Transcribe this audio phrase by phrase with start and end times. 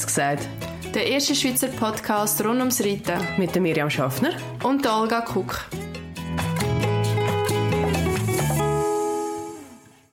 [0.00, 0.48] Kurz gesagt.
[0.94, 3.20] Der erste Schweizer Podcast rund ums Reiten.
[3.36, 4.32] Mit der Miriam Schaffner.
[4.62, 5.68] Und der Olga Kuck.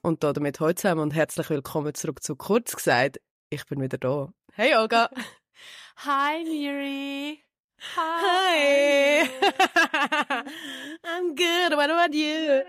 [0.02, 3.18] Und damit heute zusammen und herzlich willkommen zurück zu Kurz gesagt.
[3.48, 4.28] Ich bin wieder da.
[4.52, 5.08] Hey Olga.
[6.04, 7.47] Hi Miri.
[7.78, 9.22] Hi.
[11.04, 11.72] I'm good.
[11.76, 12.62] What about you?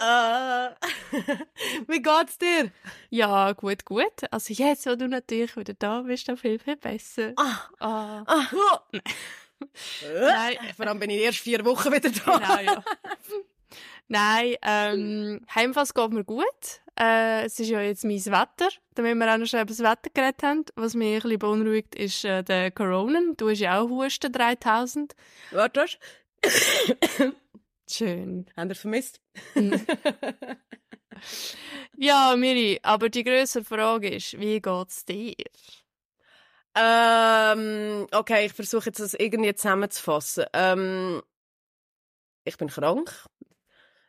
[0.00, 0.70] Uh,
[1.86, 2.70] wie geht's dir?
[3.10, 4.24] Ja, gut, gut.
[4.30, 7.32] Also jetzt, wo du natürlich wieder da bist, dann viel, viel besser.
[7.36, 7.68] Ah.
[7.78, 8.24] Ah.
[8.26, 8.82] Ah.
[10.02, 10.56] Nein.
[10.76, 12.38] Vor allem bin ich erst vier Wochen wieder da.
[12.38, 12.84] Genau, ja.
[14.08, 16.81] Nein, ähm, heimfalls geht mir gut.
[16.98, 20.10] Äh, es ist ja jetzt mein Wetter, damit wir auch noch schnell über das Wetter
[20.12, 20.64] geredet haben.
[20.76, 23.20] Was mich ein bisschen beunruhigt, ist äh, der Corona.
[23.36, 25.14] Du hast ja auch Husten 3000.
[25.52, 25.86] Warte?
[27.90, 28.46] Schön.
[28.56, 29.20] Habt ihr vermisst?
[31.96, 35.34] Ja, Miri, aber die grössere Frage ist, wie geht's dir?
[36.74, 40.46] Ähm, okay, ich versuche jetzt das irgendwie zusammenzufassen.
[40.54, 41.22] Ähm,
[42.44, 43.26] ich bin krank.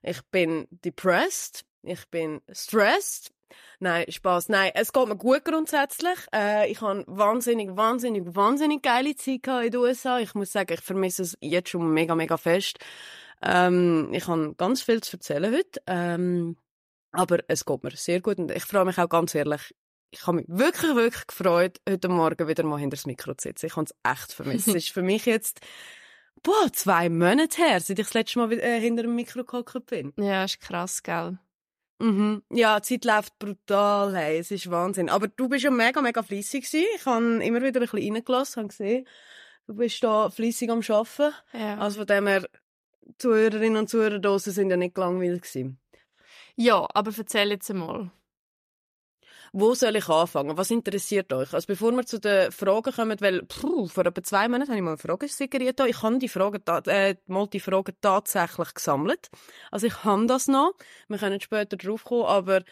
[0.01, 1.65] Ich bin depressed.
[1.83, 3.31] Ich bin stressed.
[3.79, 4.49] Nein, Spaß.
[4.49, 6.17] Nein, es geht mir gut grundsätzlich.
[6.33, 10.19] Äh, ich habe wahnsinnig, wahnsinnig, wahnsinnig geile Zeit in den USA.
[10.19, 12.79] Ich muss sagen, ich vermisse es jetzt schon mega, mega fest.
[13.41, 15.81] Ähm, ich habe ganz viel zu erzählen heute.
[15.85, 16.57] Ähm,
[17.11, 19.75] aber es geht mir sehr gut und ich freue mich auch ganz ehrlich.
[20.11, 23.65] Ich habe mich wirklich, wirklich gefreut, heute Morgen wieder mal hinter das Mikro zu sitzen.
[23.65, 24.67] Ich habe es echt vermisst.
[24.67, 25.59] es ist für mich jetzt,
[26.41, 29.87] boah, zwei Monate her, seit ich das letzte Mal wieder, äh, hinter dem Mikro gehockt
[29.87, 30.13] bin.
[30.17, 31.37] Ja, ist krass, gell?
[31.99, 32.43] Mhm.
[32.49, 35.09] Ja, die Zeit läuft brutal, hey, es ist Wahnsinn.
[35.09, 36.87] Aber du bist ja mega, mega fleissig gewesen.
[36.95, 39.07] Ich habe immer wieder ein bisschen reingelassen, habe gesehen,
[39.67, 41.33] du bist da fleissig am Arbeiten.
[41.53, 41.77] Ja.
[41.77, 42.47] Also von dem her,
[43.17, 45.79] Zuhörerinnen und Zuhörer draussen sind ja nicht langweilig gewesen.
[46.55, 48.11] ja, aber erzähl jetzt einmal.
[49.55, 50.57] Wo soll ich anfangen?
[50.57, 51.53] Was interessiert euch?
[51.53, 54.83] Also bevor wir zu den Fragen kommen, weil puh, vor etwa zwei Monaten habe ich
[54.83, 55.79] mal eine Frage generiert.
[55.87, 59.29] Ich habe die Fragen, äh, mal die Fragen tatsächlich gesammelt.
[59.69, 60.73] Also ich habe das noch.
[61.07, 62.63] Wir können später drauf kommen, aber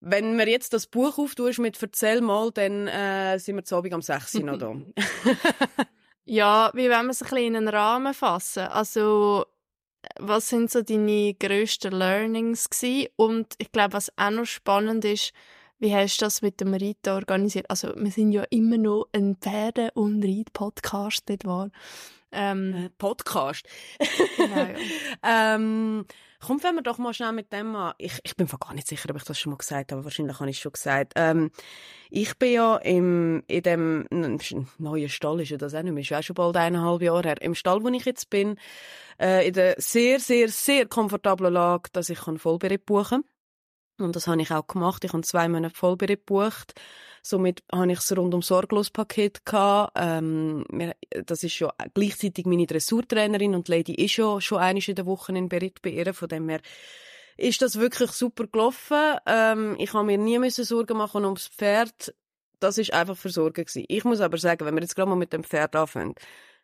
[0.00, 3.92] wenn wir jetzt das Buch auftust mit «Erzähl mal», dann äh, sind wir zu Abend
[3.92, 4.76] am 6 Uhr noch da.
[6.30, 8.64] Ja, wie wollen wir es ein bisschen in einen Rahmen fassen?
[8.64, 9.46] Also,
[10.20, 13.08] was sind so deine grössten Learnings gewesen?
[13.16, 15.32] Und ich glaube, was auch noch spannend ist,
[15.78, 17.66] wie hast du das mit dem Reiten organisiert?
[17.68, 21.70] Also, wir sind ja immer noch ein Pferde- und Reit-Podcast, nicht wahr?
[22.30, 23.66] Ähm, Äh, Podcast.
[24.36, 24.74] genau, ja.
[25.54, 26.04] ähm,
[26.40, 27.94] komm, fangen wir doch mal schnell mit dem an.
[27.96, 30.04] Ich, ich bin mir gar nicht sicher, ob ich das schon mal gesagt habe, aber
[30.04, 31.14] wahrscheinlich habe ich es schon gesagt.
[31.16, 31.50] Ähm,
[32.10, 36.10] ich bin ja im, in dem neuen Stall, ist ja das auch nicht mehr, ist
[36.10, 38.56] ja schon bald eineinhalb Jahre her, im Stall, wo ich jetzt bin,
[39.18, 43.24] äh, in der sehr, sehr, sehr komfortablen Lage, dass ich kann Vollberitt buchen kann.
[43.98, 45.04] Und das habe ich auch gemacht.
[45.04, 46.74] Ich habe zwei Monate Vollberitt gebucht.
[47.22, 49.92] Somit habe ich das rundum sorglos Paket gehabt.
[49.96, 50.64] Ähm,
[51.26, 55.36] das ist ja gleichzeitig meine Dressurtrainerin und Lady ist ja schon einmal in der Woche
[55.36, 56.14] in Beritt bei ihr.
[56.14, 56.60] Von dem her
[57.36, 59.18] ist das wirklich super gelaufen.
[59.26, 62.14] Ähm, ich habe mir nie müssen Sorgen machen ums Pferd.
[62.60, 63.84] Das ist einfach Versorgen gewesen.
[63.88, 66.14] Ich muss aber sagen, wenn wir jetzt gerade mal mit dem Pferd anfangen,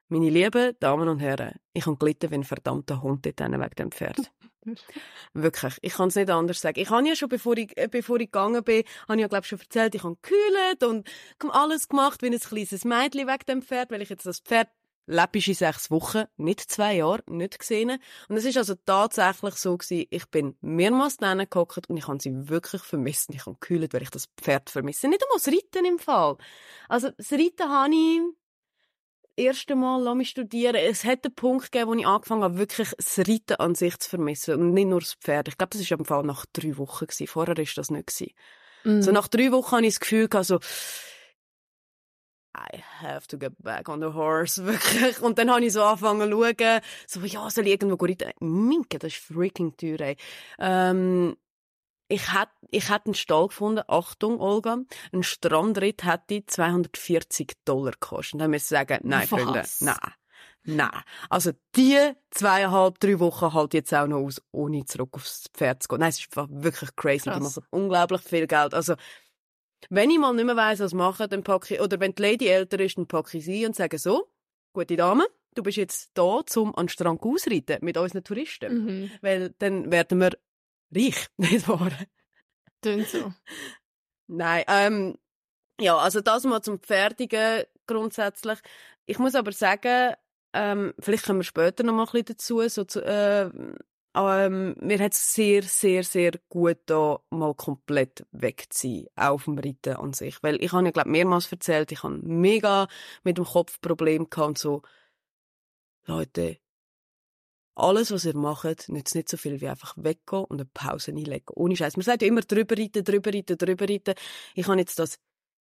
[0.08, 3.90] meine lieben Damen und Herren, ich habe gelitten wie ein verdammter Hund dort wegen dem
[3.90, 4.30] Pferd.
[5.34, 6.78] Wirklich, ich kann es nicht anders sagen.
[6.78, 9.46] Ich habe ja schon, bevor ich, äh, bevor ich gegangen bin, habe ich ja, glaube
[9.46, 11.08] schon erzählt, ich habe gekühlt und
[11.50, 14.68] alles gemacht wie ein kleines Mädchen wegen dem Pferd, weil ich jetzt das Pferd
[15.06, 17.98] läppische sechs Wochen, nicht zwei Jahre, nicht gesehen.
[18.28, 22.22] Und es ist also tatsächlich so gewesen, ich bin mehrmals drinnen gehockt und ich habe
[22.22, 23.28] sie wirklich vermisst.
[23.28, 25.08] Und Ich habe gekühlt, weil ich das Pferd vermisse.
[25.08, 26.36] Nicht einmal das Reiten im Fall.
[26.88, 28.20] Also, das Reiten habe ich
[29.36, 30.76] erste Mal lass mich studieren.
[30.76, 34.08] Es hat einen Punkt gegeben, wo ich angefangen habe, wirklich das Reiten an sich zu
[34.08, 35.48] vermissen und nicht nur das Pferd.
[35.48, 37.06] Ich glaube, das war im Fall nach drei Wochen.
[37.06, 37.26] Gewesen.
[37.26, 38.06] Vorher war das nicht.
[38.06, 38.34] Gewesen.
[38.84, 39.02] Mhm.
[39.02, 40.60] So nach drei Wochen habe ich das Gefühl gehabt, so,
[42.56, 45.20] I have to get back on the horse, wirklich.
[45.20, 48.30] Und dann habe ich so angefangen zu schauen, so, ja, soll ich irgendwo reiten?
[48.40, 50.16] Minke, das ist freaking teuer, ey.
[50.58, 51.36] Ähm,
[52.14, 54.78] ich hätte ich hätt einen Stall gefunden, Achtung, Olga,
[55.12, 58.34] ein Strandritt hätte 240 Dollar gekostet.
[58.34, 59.28] Und dann müssen ich sagen, nein, Was?
[59.28, 60.12] Freunde, nein.
[60.66, 61.02] Nein.
[61.28, 65.88] Also, die zweieinhalb, drei Wochen halt jetzt auch noch aus, ohne zurück aufs Pferd zu
[65.88, 66.00] gehen.
[66.00, 67.24] Nein, es ist wirklich crazy.
[67.24, 67.42] Die Krass.
[67.42, 68.72] machen unglaublich viel Geld.
[68.72, 68.94] Also,
[69.90, 72.46] wenn ich mal nicht mehr weiss, was machen, dann packe ich, oder wenn die Lady
[72.46, 74.30] älter ist, dann packe ich sie und sage so,
[74.72, 78.84] gute Dame, du bist jetzt da, zum an den Strand ausreiten mit unseren Touristen.
[78.84, 79.10] Mhm.
[79.20, 80.30] Weil dann werden wir
[80.94, 81.92] reich, nicht wahr?
[82.80, 83.32] Tönt so.
[84.26, 85.18] Nein, ähm,
[85.80, 88.58] ja, also das mal zum Fertigen grundsätzlich.
[89.06, 90.14] Ich muss aber sagen,
[90.52, 93.50] ähm, vielleicht kommen wir später noch mal ein bisschen dazu, so zu, äh,
[94.16, 99.58] ähm, mir hat es sehr, sehr, sehr gut da mal komplett wegzuziehen, auch auf dem
[99.58, 100.40] Reiten an sich.
[100.42, 102.86] Weil ich habe ja, glaube mehrmals erzählt, ich habe mega
[103.24, 104.82] mit dem Kopf Problem gehabt und so,
[106.06, 106.58] Leute,
[107.74, 111.46] alles, was ihr macht, nützt nicht so viel wie einfach weggehen und eine Pause einlegen.
[111.54, 111.96] Ohne Scheiß.
[111.96, 114.14] Man sagt ja immer drüber reiten, drüber reiten, drüber reiten.
[114.54, 115.16] Ich habe jetzt das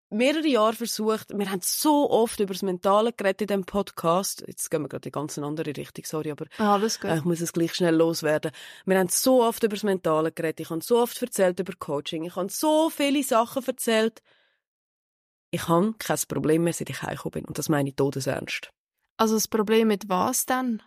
[0.09, 1.37] mehrere Jahre versucht.
[1.37, 4.43] Wir haben so oft über das Mentale geredet in diesem Podcast.
[4.47, 7.09] Jetzt gehen wir gerade in ganz andere Richtung, sorry, aber Alles gut.
[7.09, 8.51] äh, ich muss es gleich schnell loswerden.
[8.85, 10.61] Wir haben so oft über das Mentale geredet.
[10.61, 12.23] Ich habe so oft erzählt über Coaching.
[12.23, 14.21] Ich habe so viele Sachen erzählt.
[15.51, 17.45] Ich habe kein Problem mehr, seit ich heimgekommen bin.
[17.45, 18.69] Und das meine ich todesernst.
[19.17, 20.81] Also das Problem mit was denn?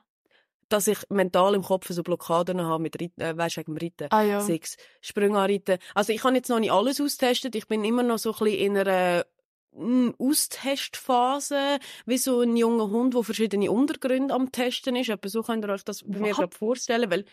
[0.70, 3.82] Dass ich mental im Kopf so Blockaden habe mit Reiten, äh, weißt du, wegen dem
[3.82, 4.06] Reiten.
[4.11, 4.40] Ah ja.
[4.40, 5.78] Sechs Sprünge anreiten.
[5.94, 7.55] Also ich habe jetzt noch nicht alles austestet.
[7.55, 9.26] Ich bin immer noch so ein bisschen in einer
[9.72, 15.11] mm, Austestphase, wie so ein junger Hund, der verschiedene Untergründe am Testen ist.
[15.11, 17.25] Etwa so könnt ihr euch das bei mir gerade vorstellen, weil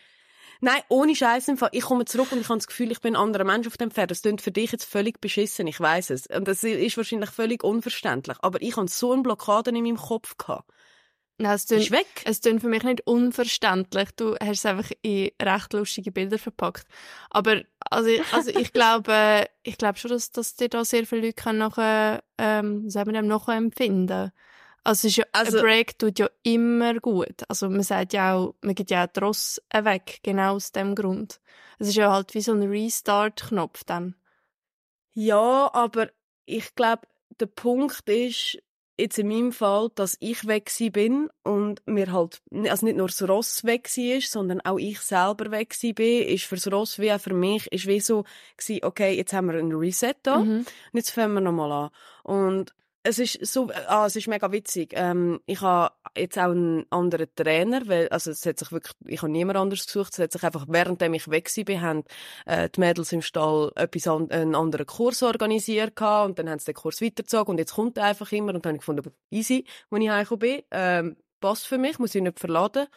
[0.60, 1.68] Nein, ohne Scheiß im Fall.
[1.72, 3.92] Ich komme zurück und ich habe das Gefühl, ich bin ein anderer Mensch auf dem
[3.92, 4.10] Pferd.
[4.10, 6.26] Das klingt für dich jetzt völlig beschissen, ich weiß es.
[6.26, 8.36] Und das ist wahrscheinlich völlig unverständlich.
[8.40, 10.36] Aber ich hatte so eine Blockade in meinem Kopf.
[10.36, 10.68] Gehabt.
[11.40, 12.06] Nein, es tönt, ist weg.
[12.24, 14.10] es tönt für mich nicht unverständlich.
[14.16, 16.86] Du hast es einfach in recht lustige Bilder verpackt.
[17.30, 21.34] Aber also, also ich glaube, ich glaube schon, dass, dass dir da sehr viele Leute
[21.42, 24.32] können nachher, ähm, sagen wir dem, nachempfinden.
[24.84, 27.44] Also, es ist ja, Also- ein Break tut ja immer gut.
[27.48, 30.94] Also man sagt ja auch, man gibt ja auch die Ross weg, genau aus dem
[30.94, 31.40] Grund.
[31.78, 34.16] Es ist ja halt wie so ein Restart-Knopf dann.
[35.14, 36.10] Ja, aber
[36.46, 37.02] ich glaube,
[37.38, 38.58] der Punkt ist
[38.98, 43.26] jetzt in meinem Fall, dass ich weg bin und mir halt, also nicht nur das
[43.26, 47.34] Ross weg ist, sondern auch ich selber weg bin, ist fürs Ross wie auch für
[47.34, 48.24] mich, ist wie so
[48.56, 50.38] gsi, okay, jetzt haben wir einen Reset da.
[50.38, 50.58] Mhm.
[50.58, 51.90] Und jetzt fangen wir nochmal an.
[52.24, 52.74] Und
[53.08, 54.92] es ist so, ah, es ist mega witzig.
[54.94, 59.22] Ähm, ich habe jetzt auch einen anderen Trainer, weil, also es hat sich wirklich, ich
[59.22, 62.04] habe niemand anders gesucht, es hat sich einfach, währenddem ich weg war, haben
[62.46, 66.58] äh, die Mädels im Stall etwas an, einen anderen Kurs organisiert gehabt, und dann haben
[66.58, 69.10] sie den Kurs weitergezogen und jetzt kommt er einfach immer und dann habe ich gefunden,
[69.30, 72.88] easy, als ich heimgekommen bin, ähm, passt für mich, muss ich nicht verladen.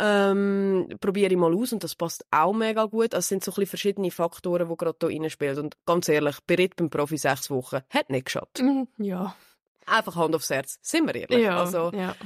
[0.00, 3.14] Ähm, probiere ich mal aus und das passt auch mega gut.
[3.14, 5.58] Also es sind so ein bisschen verschiedene Faktoren, die gerade hier reinspielen.
[5.58, 8.60] Und ganz ehrlich, Beritt beim Profi sechs Wochen hat nicht geschadet.
[8.60, 8.88] Mhm.
[8.98, 9.36] Ja.
[9.86, 10.78] Einfach Hand aufs Herz.
[10.82, 11.44] Sind wir ehrlich?
[11.44, 11.60] Ja.
[11.60, 12.16] Also, ja.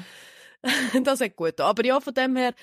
[1.03, 1.61] das hat gut.
[1.61, 2.55] Aber ja, von dem her,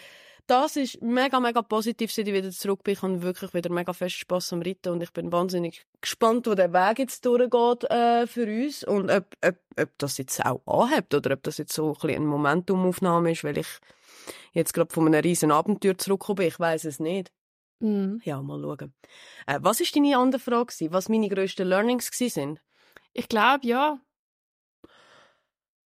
[0.48, 2.94] das ist mega, mega positiv, seit ich wieder zurück bin.
[2.94, 6.54] Ich habe wirklich wieder mega fest Spass am Reiten und ich bin wahnsinnig gespannt, wo
[6.54, 11.14] der Weg jetzt durchgeht äh, für uns und ob, ob, ob das jetzt auch anhebt
[11.14, 13.68] oder ob das jetzt so ein bisschen eine Momentumaufnahme ist, weil ich
[14.52, 16.48] jetzt gerade von einem riesen Abenteuer zurückgekommen bin.
[16.48, 17.32] Ich weiß es nicht.
[17.80, 18.22] Mhm.
[18.24, 18.94] Ja, mal schauen.
[19.48, 20.94] Äh, was ist deine andere Frage gewesen?
[20.94, 22.62] Was meine grössten Learnings sind?
[23.14, 24.00] Ich glaube, ja.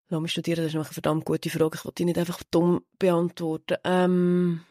[0.09, 1.77] Lass mich studieren, das ist noch eine verdammt gute Frage.
[1.77, 3.77] Ich wollte die nicht einfach dumm beantworten.
[3.83, 4.65] Ähm,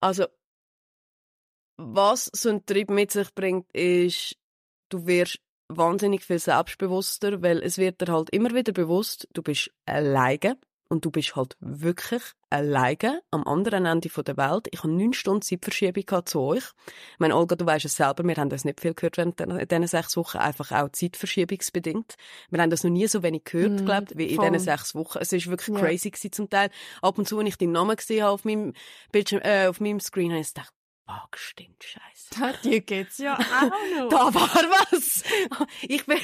[0.00, 0.26] also,
[1.76, 4.36] was so ein Trip mit sich bringt, ist,
[4.88, 9.70] du wirst wahnsinnig viel selbstbewusster, weil es wird dir halt immer wieder bewusst, du bist
[9.86, 10.58] alleine
[10.90, 14.66] und du bist halt wirklich alleine am anderen Ende der Welt.
[14.72, 16.64] Ich habe neun Stunden Zeitverschiebung gehabt zu euch.
[17.12, 19.86] Ich meine, Olga, du weißt es selber, wir haben das nicht viel gehört während diesen
[19.86, 22.16] sechs Wochen, einfach auch zeitverschiebungsbedingt.
[22.50, 24.50] Wir haben das noch nie so wenig gehört, Mhm, glaub, wie in voll.
[24.50, 25.18] diesen sechs Wochen.
[25.20, 25.80] Es ist wirklich Ja.
[25.80, 26.70] crazy gewesen zum Teil.
[27.02, 28.74] Ab und zu, wenn ich deinen Namen gesehen habe auf meinem
[29.12, 30.72] Bildschirm, äh, auf meinem Screen, habe ich gedacht,
[31.06, 32.58] fuck, stimmt, scheiße.
[32.64, 34.08] Dir geht's ja auch noch.
[34.10, 34.48] Da war
[34.90, 35.22] was.
[35.82, 36.18] Ich bin.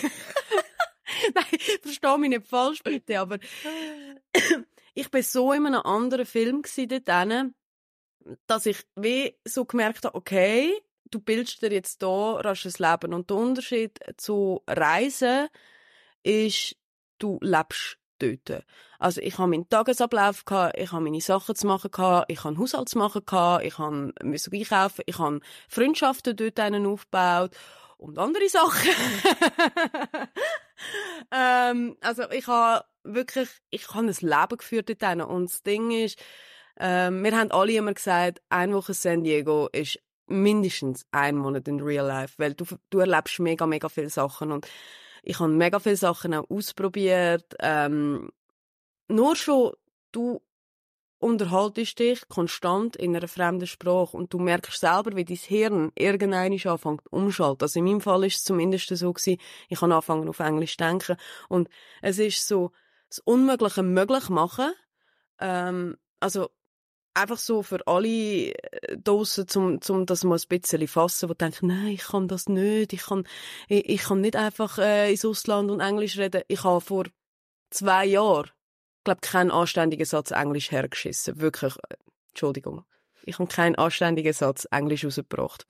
[1.35, 3.39] Nein, verstehe mich nicht falsch, bitte, aber
[4.95, 7.09] ich bin so in einem anderen Film dort
[8.47, 10.73] dass ich wie so gemerkt habe, okay,
[11.11, 13.15] du bildest dir jetzt da rasches Leben.
[13.15, 15.49] Und der Unterschied zu Reisen
[16.23, 16.77] ist,
[17.19, 18.65] du lebst dort.
[18.99, 22.57] Also ich habe meinen Tagesablauf gehabt, ich habe meine Sachen zu machen gehabt, ich habe
[22.57, 27.57] Haushalt zu machen gehabt, ich habe müssen einkaufen, ich habe Freundschaften dort aufgebaut
[27.99, 28.91] und andere Sachen.
[31.33, 36.19] ähm, also ich habe wirklich, ich habe ein Leben geführt dort und das Ding ist,
[36.79, 41.81] ähm, wir haben alle immer gesagt, eine Woche San Diego ist mindestens ein Monat in
[41.81, 44.67] Real Life, weil du, du erlebst mega, mega viele Sachen und
[45.23, 47.55] ich habe mega viele Sachen auch ausprobiert.
[47.61, 48.31] Ähm,
[49.09, 49.73] nur schon,
[50.13, 50.43] du
[51.19, 56.53] unterhaltest dich konstant in einer fremden Sprache und du merkst selber, wie dein Hirn irgendwann
[56.53, 57.63] anfängt umschalten.
[57.63, 61.17] Also in meinem Fall ist es zumindest so gewesen, ich habe angefangen auf Englisch denken
[61.49, 61.69] und
[62.03, 62.73] es ist so,
[63.09, 64.73] das Unmögliche möglich machen,
[65.41, 66.49] ähm, also
[67.17, 71.69] einfach so für alle äh, draussen, zum, zum das mal ein bisschen fassen, die denken,
[71.69, 73.27] nein, ich kann das nicht, ich kann,
[73.69, 76.43] ich, ich kann nicht einfach äh, ins Ausland und Englisch reden.
[76.49, 77.05] Ich habe vor
[77.71, 78.51] zwei Jahren,
[79.07, 81.41] glaube keinen anständigen Satz Englisch hergeschissen.
[81.41, 81.75] Wirklich.
[82.29, 82.85] Entschuldigung.
[83.25, 85.67] Ich habe keinen anständigen Satz Englisch rausgebracht.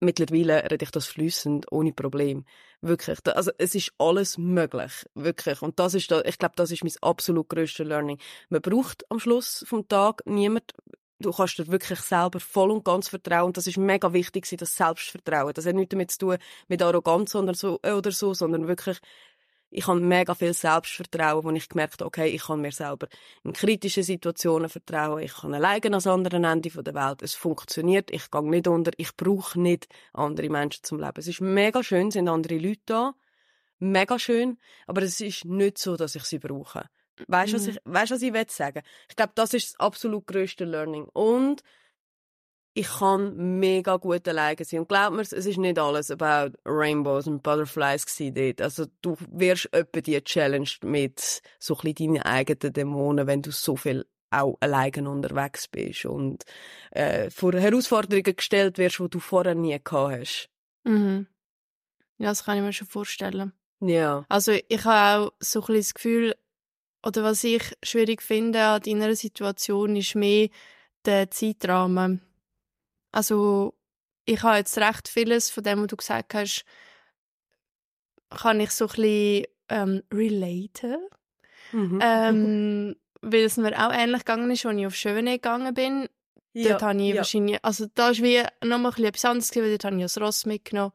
[0.00, 2.44] Mittlerweile rede ich das flüssend, ohne Problem.
[2.80, 3.18] Wirklich.
[3.26, 4.92] Also, es ist alles möglich.
[5.14, 5.62] Wirklich.
[5.62, 8.18] Und das ist, ich glaube, das ist mein absolut grösstes Learning.
[8.48, 10.72] Man braucht am Schluss vom Tag niemand,
[11.20, 13.52] du kannst dir wirklich selber voll und ganz vertrauen.
[13.52, 15.52] Das ist mega wichtig, das Selbstvertrauen.
[15.52, 16.36] Das hat nichts damit zu tun
[16.68, 18.98] mit Arroganz oder so, oder so sondern wirklich,
[19.70, 23.08] ich habe mega viel Selbstvertrauen, wo ich gemerkt habe, okay, ich kann mir selber
[23.44, 28.30] in kritischen Situationen vertrauen, ich kann alleine ans andere Ende der Welt, es funktioniert, ich
[28.30, 31.18] gehe nicht unter, ich brauche nicht andere Menschen zum Leben.
[31.18, 33.14] Es ist mega schön, sind andere Leute da,
[33.78, 36.88] mega schön, aber es ist nicht so, dass ich sie brauche.
[37.26, 37.60] Weißt du, mhm.
[37.60, 38.82] was ich, weißt, was ich will sagen?
[39.08, 41.04] Ich glaube, das ist das absolut größte Learning.
[41.12, 41.62] Und
[42.78, 44.80] ich kann mega gut alleine sein.
[44.80, 48.60] Und glaub mir, es ist nicht alles about Rainbows und Butterflies dort.
[48.62, 53.50] Also du wirst etwa die Challenge mit so ein bisschen deinen eigenen Dämonen, wenn du
[53.50, 56.44] so viel auch alleine unterwegs bist und
[56.92, 60.50] äh, vor Herausforderungen gestellt wirst, die du vorher nie gehabt hast.
[60.84, 61.26] Mhm.
[62.18, 63.52] Ja, das kann ich mir schon vorstellen.
[63.80, 64.24] Ja.
[64.28, 66.34] Also ich habe auch so ein bisschen das Gefühl,
[67.04, 70.48] oder was ich schwierig finde an deiner Situation, ist mehr
[71.04, 72.22] der Zeitrahmen.
[73.12, 73.74] Also,
[74.24, 76.64] ich habe jetzt recht vieles von dem, was du gesagt hast,
[78.30, 80.98] kann ich so ein bisschen ähm, relaten.
[81.72, 81.98] Mhm.
[82.02, 86.08] Ähm, weil es mir auch ähnlich gegangen ist, als ich auf Schöne gegangen bin.
[86.52, 87.16] Ja, dort habe ich ja.
[87.16, 90.46] wahrscheinlich, also da ist wie nochmal etwas anderes gewesen, weil dort habe ich das Ross
[90.46, 90.92] mitgenommen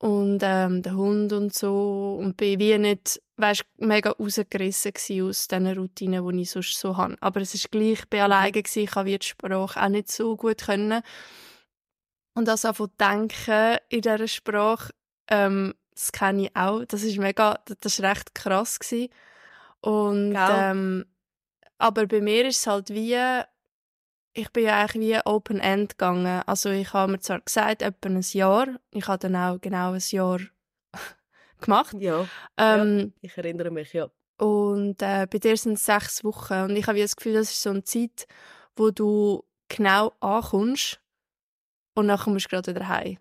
[0.00, 4.92] und ähm, den Hund und so und bin wie nicht, weißt, mega rausgerissen
[5.22, 7.16] aus diesen Routinen, die ich sonst so habe.
[7.20, 10.36] Aber es ist gleich, ich bin alleine gewesen, ich habe die Sprache auch nicht so
[10.36, 11.02] gut können.
[12.34, 14.94] Und das auch von denken in dieser Sprache,
[15.28, 19.12] ähm, das kenne ich auch, das ist mega, das ist recht krass gewesen.
[19.82, 21.04] Und, ähm,
[21.76, 23.18] aber bei mir ist es halt wie,
[24.40, 26.42] ich bin ja eigentlich wie Open End gegangen.
[26.46, 28.66] Also ich habe mir zwar gesagt, etwa ein Jahr.
[28.90, 30.40] Ich habe dann auch genau ein Jahr
[31.60, 31.94] gemacht.
[31.98, 34.10] Ja, ähm, ja, ich erinnere mich, ja.
[34.38, 36.54] Und äh, bei dir sind es sechs Wochen.
[36.62, 38.26] Und ich habe das Gefühl, das ist so eine Zeit,
[38.76, 41.00] wo du genau ankommst
[41.94, 43.18] und dann kommst du gerade wieder heim.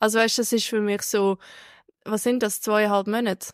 [0.00, 1.38] Also weißt du, das ist für mich so,
[2.04, 3.52] was sind das, zweieinhalb Monate?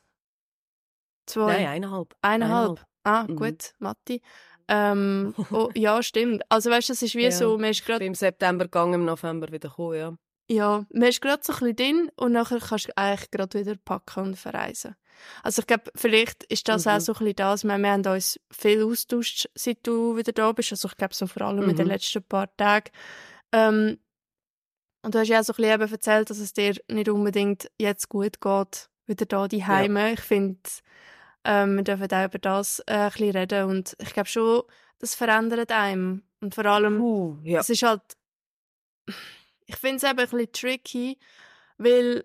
[1.27, 1.53] Zwei?
[1.53, 2.15] Nein, eineinhalb.
[2.23, 2.79] Eineinhalb.
[2.79, 2.87] eineinhalb.
[3.05, 3.37] Ah, mhm.
[3.37, 4.23] gut, Matti.
[4.69, 6.43] Ähm, oh, ja, stimmt.
[6.49, 7.31] Also weißt du, es ist wie ja.
[7.31, 8.05] so, man ist gerade...
[8.05, 10.15] Im September gegangen, im November wieder gekommen, ja.
[10.51, 13.77] Ja, man ist gerade so ein bisschen drin und nachher kannst du eigentlich gerade wieder
[13.77, 14.97] packen und verreisen.
[15.43, 16.93] Also ich glaube, vielleicht ist das mhm.
[16.93, 20.53] auch so ein bisschen das, wir, wir haben uns viel austauscht, seit du wieder da
[20.53, 20.73] bist.
[20.73, 21.71] Also ich glaube so vor allem mhm.
[21.71, 21.93] in den mhm.
[21.93, 22.91] letzten paar Tagen.
[23.53, 23.99] Ähm,
[25.03, 27.71] und du hast ja auch so ein bisschen eben erzählt, dass es dir nicht unbedingt
[27.79, 30.09] jetzt gut geht, wieder da die Heime.
[30.09, 30.13] Ja.
[30.15, 30.61] Ich finde,
[31.45, 34.63] ähm, wir dürfen auch über das äh, ein bisschen reden und ich glaube schon,
[34.99, 36.23] das verändert einem.
[36.41, 37.61] Und vor allem, uh, ja.
[37.61, 38.03] es ist halt,
[39.67, 41.19] ich finde es eben ein bisschen tricky,
[41.79, 42.25] weil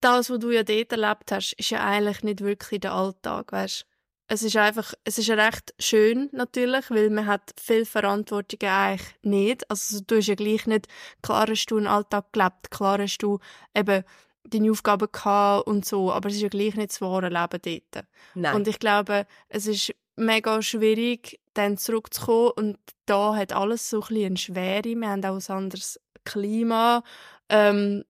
[0.00, 3.86] das, was du ja dort erlebt hast, ist ja eigentlich nicht wirklich der Alltag, weißt
[4.30, 9.68] es ist einfach, es ist recht schön natürlich, weil man hat viel Verantwortung eigentlich nicht.
[9.70, 10.86] Also du hast ja gleich nicht,
[11.22, 13.38] klar hast du einen Alltag gelebt, klar hast du
[13.74, 14.04] eben
[14.44, 18.06] deine Aufgaben gehabt und so, aber es ist ja gleich nicht das wahre Leben dort.
[18.34, 18.54] Nein.
[18.54, 24.08] Und ich glaube, es ist mega schwierig, dann zurückzukommen und da hat alles so ein
[24.08, 24.84] bisschen eine Schwere.
[24.84, 27.02] Wir haben auch ein anderes Klima.
[27.48, 28.04] Ähm,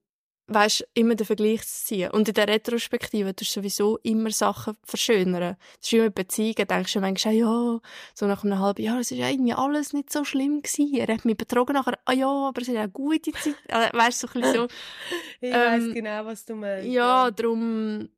[0.49, 2.11] weißt, immer den Vergleich zu ziehen.
[2.11, 5.55] Und in der Retrospektive tust du sowieso immer Sachen verschönern.
[5.79, 7.79] Das ist mit Beziehungen, denkst du manchmal, ja,
[8.13, 10.95] so nach einem halben Jahr, es ist irgendwie alles nicht so schlimm gewesen.
[10.95, 13.55] Er hat mich betrogen nachher, ah ja, aber es ist eine gute Zeit.
[13.69, 14.67] Also, weißt du, so ein bisschen so.
[15.41, 16.87] ich ähm, weiss genau, was du meinst.
[16.87, 17.31] Ja, ja.
[17.31, 18.09] darum,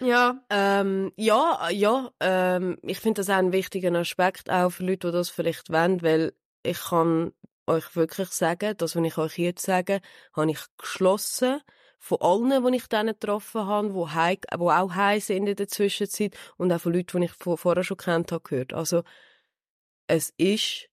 [0.00, 0.40] ja.
[0.48, 5.12] Ähm, ja, ja, ähm, ich finde das auch einen wichtigen Aspekt, auch für Leute, die
[5.12, 6.32] das vielleicht wollen, weil
[6.62, 7.32] ich kann
[7.68, 10.00] euch wirklich sagen, das, was ich euch jetzt sage,
[10.34, 11.60] habe ich geschlossen
[11.98, 16.36] von allen, die ich dann getroffen habe, heim, die auch heim sind in der Zwischenzeit
[16.56, 18.72] und auch von Leuten, die ich vorher schon kennt habe, gehört.
[18.72, 19.02] Also,
[20.06, 20.88] es ist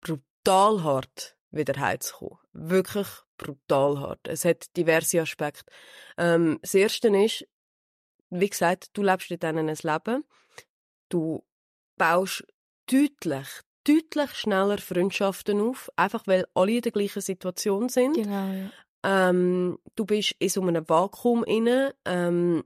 [0.00, 2.38] brutal hart, wieder heimzukommen.
[2.52, 4.28] Wirklich brutal hart.
[4.28, 5.64] Es hat diverse Aspekte.
[6.16, 7.46] Ähm, das erste ist,
[8.30, 10.24] wie gesagt, du lebst in denen ein Leben.
[11.08, 11.44] Du
[11.96, 12.44] baust
[12.86, 13.48] deutlich,
[13.84, 18.14] deutlich schneller Freundschaften auf, einfach weil alle in der gleichen Situation sind.
[18.14, 18.70] Genau, ja.
[19.02, 22.64] Ähm, du bist in so einem Vakuum inne ähm,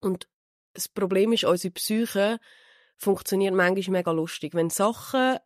[0.00, 0.28] und
[0.74, 2.38] das Problem ist, unsere Psyche
[2.96, 4.54] funktioniert manchmal mega lustig.
[4.54, 5.38] Wenn Sachen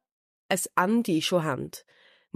[0.48, 1.70] ein Ende schon haben,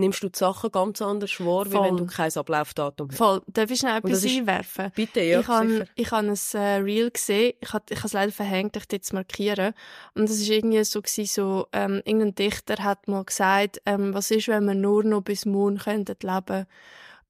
[0.00, 3.18] nimmst du die Sachen ganz anders wahr, wie wenn du kein Ablaufdatum hast.
[3.18, 3.42] Voll.
[3.46, 4.90] Darf ich schnell etwas einwerfen?
[4.94, 8.32] Bitte, ja, Ich habe ich hab ein äh, Reel gesehen, ich habe ich es leider
[8.32, 9.74] verhängt, ich jetzt markieren.
[10.14, 14.30] Und es war irgendwie so, gewesen, so ähm, irgendein Dichter hat mal gesagt, ähm, was
[14.30, 16.66] ist, wenn wir nur noch bis morgen könnten leben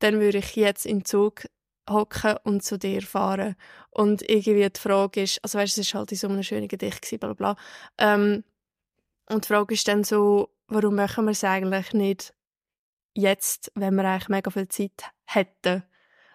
[0.01, 1.45] dann würde ich jetzt in Zug
[1.89, 3.55] hocken und zu dir fahren.
[3.91, 7.03] Und irgendwie die Frage ist, also weißt, es war halt in so einem schönen Gedicht
[7.03, 7.57] gewesen, bla bla.
[7.99, 8.45] Ähm,
[9.29, 12.35] und die Frage ist dann so, warum machen wir es eigentlich nicht
[13.15, 15.83] jetzt, wenn wir eigentlich mega viel Zeit hätten?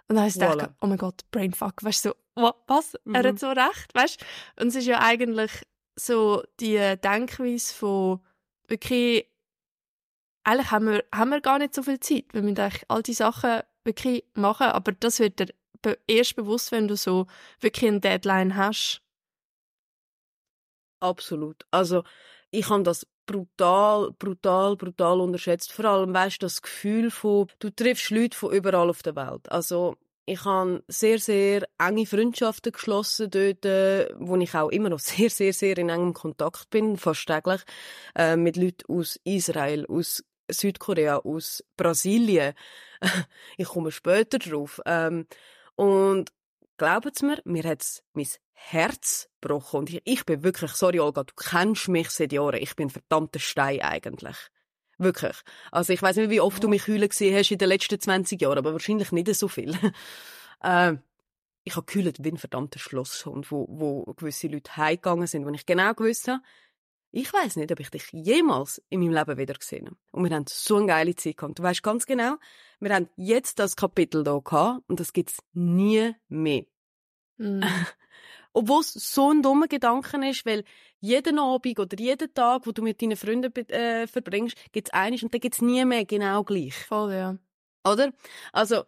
[0.07, 0.51] Und dann habe ich voilà.
[0.51, 2.93] gedacht, oh mein Gott, Brainfuck, weißt du, so, was?
[3.05, 3.15] Mhm.
[3.15, 3.37] Er hat mhm.
[3.37, 4.61] so recht, weißt du?
[4.61, 5.51] Und es ist ja eigentlich
[5.95, 8.19] so die Denkweise von
[8.67, 9.27] wirklich,
[10.43, 13.13] eigentlich haben wir, haben wir gar nicht so viel Zeit, weil wir eigentlich all die
[13.13, 17.27] Sachen wirklich machen, aber das wird dir erst bewusst, wenn du so
[17.59, 19.01] wirklich eine Deadline hast.
[20.99, 21.65] Absolut.
[21.71, 22.03] Also
[22.51, 25.71] ich habe das brutal, brutal, brutal unterschätzt.
[25.71, 29.51] Vor allem, weißt du, das Gefühl von, du triffst Leute von überall auf der Welt.
[29.51, 34.99] Also ich habe sehr, sehr enge Freundschaften geschlossen dort, äh, wo ich auch immer noch
[34.99, 37.61] sehr, sehr, sehr in engem Kontakt bin, fast täglich,
[38.15, 42.53] äh, mit Leuten aus Israel, aus Südkorea, aus Brasilien.
[43.57, 44.81] ich komme später drauf.
[44.85, 45.27] Ähm,
[45.75, 46.31] und
[46.77, 49.79] glaubt mir, mir hat's mein Herz gebrochen.
[49.79, 52.61] Und ich, ich bin wirklich, sorry Olga, du kennst mich seit Jahren.
[52.61, 54.37] Ich bin ein verdammter Stein eigentlich.
[54.97, 55.35] Wirklich.
[55.71, 58.41] Also ich weiß nicht, wie oft du mich heulen gesehen hast in den letzten 20
[58.41, 59.77] Jahren, aber wahrscheinlich nicht so viel.
[60.63, 60.93] äh,
[61.63, 65.65] ich habe gehüllt wie ein verdammter Schlosshund, wo, wo gewisse Leute heimgegangen sind, wo ich
[65.65, 66.41] genau gewusst habe,
[67.15, 69.97] ich weiß nicht, ob ich dich jemals in meinem Leben wieder gesehen habe.
[70.11, 71.57] Und wir haben so eine geile Zeit gehabt.
[71.57, 72.35] Du weißt ganz genau,
[72.81, 76.65] wir haben jetzt das Kapitel hier gehabt und das gibt's nie mehr.
[77.37, 77.61] Mm.
[78.53, 80.65] Obwohl es so ein dummer Gedanke ist, weil
[80.99, 85.33] jeden Abend oder jeden Tag, wo du mit deinen Freunden äh, verbringst, gibt's eines und
[85.33, 86.75] dann gibt's nie mehr genau gleich.
[86.75, 87.37] Voll, ja.
[87.89, 88.11] Oder?
[88.51, 88.83] Also,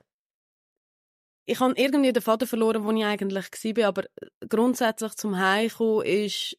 [1.45, 3.45] ich habe irgendwie den Vater verloren, wo ich eigentlich
[3.77, 4.03] war, aber
[4.49, 6.57] grundsätzlich zum Heimkommen ist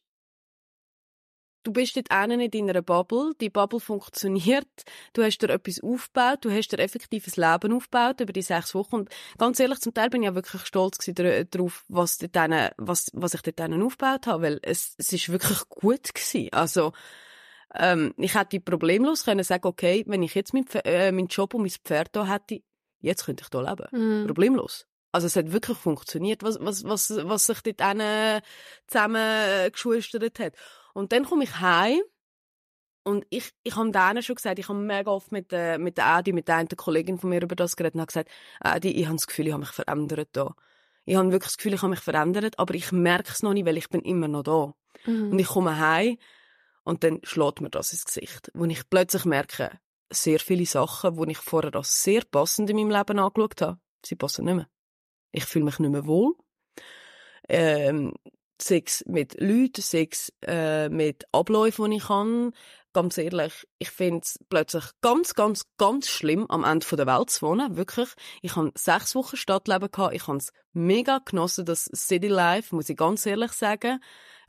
[1.63, 4.67] du bist dort einen in deiner Bubble, die Bubble funktioniert,
[5.13, 8.95] du hast dir etwas aufgebaut, du hast dir effektives Leben aufgebaut über die sechs Wochen
[8.95, 10.97] und ganz ehrlich, zum Teil bin ich ja wirklich stolz
[11.51, 16.13] darauf, was, dort was, was ich dort aufgebaut habe, weil es, es ist wirklich gut
[16.13, 16.49] gewesen.
[16.51, 16.93] Also,
[17.75, 21.61] ähm, ich hätte problemlos können sagen, okay, wenn ich jetzt meinen, äh, meinen Job und
[21.61, 22.61] mein Pferd da hätte,
[22.99, 24.23] jetzt könnte ich da leben.
[24.23, 24.27] Mm.
[24.27, 24.87] Problemlos.
[25.11, 28.43] Also es hat wirklich funktioniert, was, was, was, was sich dort
[28.87, 30.53] zusammen geschustert hat.
[30.99, 32.01] Und dann komme ich heim
[33.03, 36.07] und ich, ich habe denen schon gesagt, ich habe mega oft mit, äh, mit der
[36.07, 39.05] Adi, mit der einen Kollegin von mir über das geredet und habe gesagt, Adi, ich
[39.05, 40.53] habe das Gefühl, ich habe mich verändert da.
[41.05, 43.65] Ich habe wirklich das Gefühl, ich habe mich verändert, aber ich merke es noch nicht,
[43.65, 44.73] weil ich bin immer noch da.
[45.05, 45.31] Mhm.
[45.31, 46.17] Und ich komme heim
[46.83, 48.51] und dann schlägt mir das ins Gesicht.
[48.53, 52.91] Wo ich plötzlich merke, sehr viele Sachen, die ich vorher als sehr passend in meinem
[52.91, 54.67] Leben angeschaut habe, sie passen nicht mehr.
[55.31, 56.35] Ich fühle mich nicht mehr wohl.
[57.47, 58.13] Ähm,
[58.61, 62.53] Sex mit Leuten, Sex äh, mit Abläufen, die ich kann.
[62.91, 67.45] Ganz ehrlich, ich finde es plötzlich ganz, ganz, ganz schlimm, am Ende der Welt zu
[67.45, 67.77] wohnen.
[67.77, 68.09] Wirklich.
[68.41, 70.15] Ich habe sechs Wochen Stadtleben gehabt.
[70.15, 73.99] Ich habe es mega genossen, das City Life, muss ich ganz ehrlich sagen.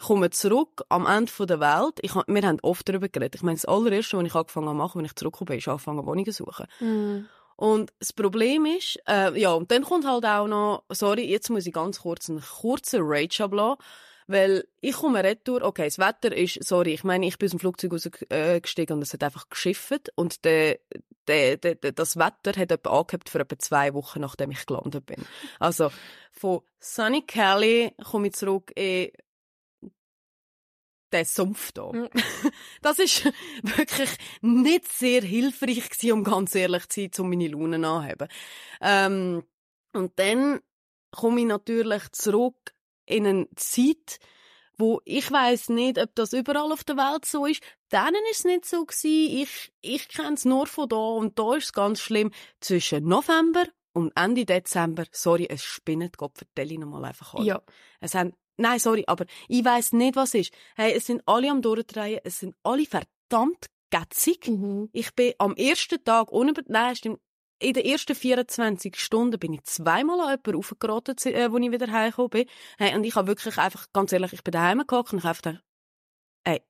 [0.01, 1.99] Ich komme zurück am Ende der Welt.
[2.01, 3.35] Ich, wir haben oft darüber geredet.
[3.35, 6.33] Ich meine, das allererste, was ich angefangen habe wenn ich zurückgekommen bin, ist angefangen, Wohnungen
[6.33, 6.67] zu suchen.
[6.81, 7.29] Mm.
[7.61, 11.67] Und das Problem ist, äh, ja, und dann kommt halt auch noch, sorry, jetzt muss
[11.67, 13.77] ich ganz kurz einen kurzen Rage ablassen,
[14.27, 17.61] weil ich komme retour, okay, das Wetter ist, sorry, ich meine, ich bin aus dem
[17.61, 20.81] Flugzeug rausgestiegen und es hat einfach geschifft und de,
[21.29, 25.05] de, de, de, das Wetter hat etwa angehabt für etwa zwei Wochen, nachdem ich gelandet
[25.05, 25.27] bin.
[25.59, 25.91] Also,
[26.33, 29.11] von Sunny Kelly komme ich zurück in
[31.13, 31.93] der Sumpf da.
[31.93, 32.09] Mhm.
[32.83, 33.25] Das ist
[33.63, 38.29] wirklich nicht sehr hilfreich gewesen, um ganz ehrlich zu sein, um meine Laune anzuheben.
[38.81, 39.43] Ähm,
[39.93, 40.61] und dann
[41.11, 42.75] komme ich natürlich zurück
[43.07, 44.19] in eine Zeit,
[44.77, 47.63] wo ich weiß nicht, ob das überall auf der Welt so ist.
[47.93, 49.43] Denen ist es nicht so gewesen.
[49.43, 52.31] Ich, ich kenne es nur von da und da ist es ganz schlimm.
[52.61, 57.45] Zwischen November und Ende Dezember, sorry, es spinnet, Gott vertelle ich nochmal einfach alle.
[57.45, 57.63] Ja.
[58.01, 60.53] Es haben Nein, sorry, aber ich weiß nicht, was ist.
[60.77, 64.49] Hey, es sind alle am Durchdrehen, es sind alle verdammt gätzig.
[64.49, 64.91] Mhm.
[64.93, 67.21] Ich bin am ersten Tag, ohne, nein, stimmt,
[67.59, 71.91] in den ersten 24 Stunden bin ich zweimal an jemanden aufgeraten, äh, wo ich wieder
[71.91, 72.47] heimgekommen bin.
[72.79, 75.37] Hey, und ich habe wirklich einfach, ganz ehrlich, ich bin daheim gehockt und ich habe
[75.37, 75.65] gedacht,
[76.45, 76.63] ey,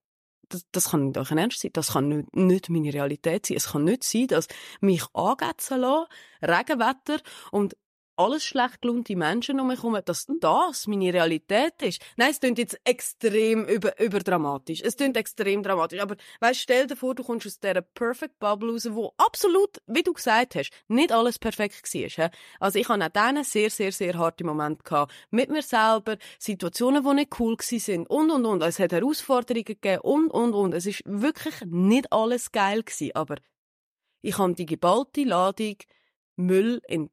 [0.48, 1.70] das, das kann nicht euch ernst sein.
[1.72, 3.56] Das kann nicht, nicht meine Realität sein.
[3.56, 4.46] Es kann nicht sein, dass
[4.80, 6.06] mich angätzen lassen,
[6.42, 7.76] Regenwetter und
[8.20, 12.02] alles schlecht gelaunte Menschen um mich herum, dass das meine Realität ist.
[12.16, 14.82] Nein, es klingt jetzt extrem über, überdramatisch.
[14.82, 16.00] Es klingt extrem dramatisch.
[16.00, 20.02] Aber weißt, stell dir vor, du kommst aus dieser Perfect Bubble raus, wo absolut, wie
[20.02, 22.30] du gesagt hast, nicht alles perfekt war.
[22.60, 25.12] Also ich hatte auch dann sehr, sehr, sehr harte gehabt.
[25.30, 28.62] Mit mir selber, Situationen, die nicht cool waren und, und, und.
[28.62, 30.74] Es hat Herausforderungen gegeben und, und, und.
[30.74, 33.36] Es ist wirklich nicht alles geil gewesen, aber
[34.20, 35.76] ich habe die geballte Ladung
[36.36, 37.10] Müll in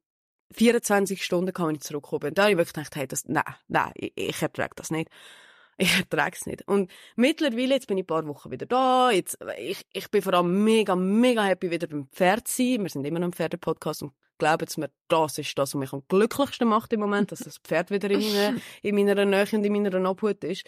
[0.52, 2.28] 24 Stunden kann ich zurückkommen.
[2.28, 5.10] Und da habe ich wirklich gedacht, hey, das, nein, nein, ich, ich ertrage das nicht.
[5.80, 6.66] Ich ertrage es nicht.
[6.66, 10.34] Und mittlerweile, jetzt bin ich ein paar Wochen wieder da, jetzt, ich, ich bin vor
[10.34, 12.82] allem mega, mega happy wieder beim Pferd zu sein.
[12.82, 16.02] Wir sind immer noch im Pferdepodcast und glauben mir, das ist das, was mich am
[16.08, 19.72] glücklichsten macht im Moment, dass das Pferd wieder in meiner, in meiner Nähe und in
[19.72, 20.64] meiner Obhut ist.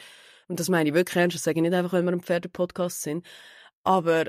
[0.48, 3.02] Und das meine ich wirklich ernst, das sage ich nicht einfach, weil wir im Pferdepodcast
[3.02, 3.26] sind.
[3.82, 4.26] Aber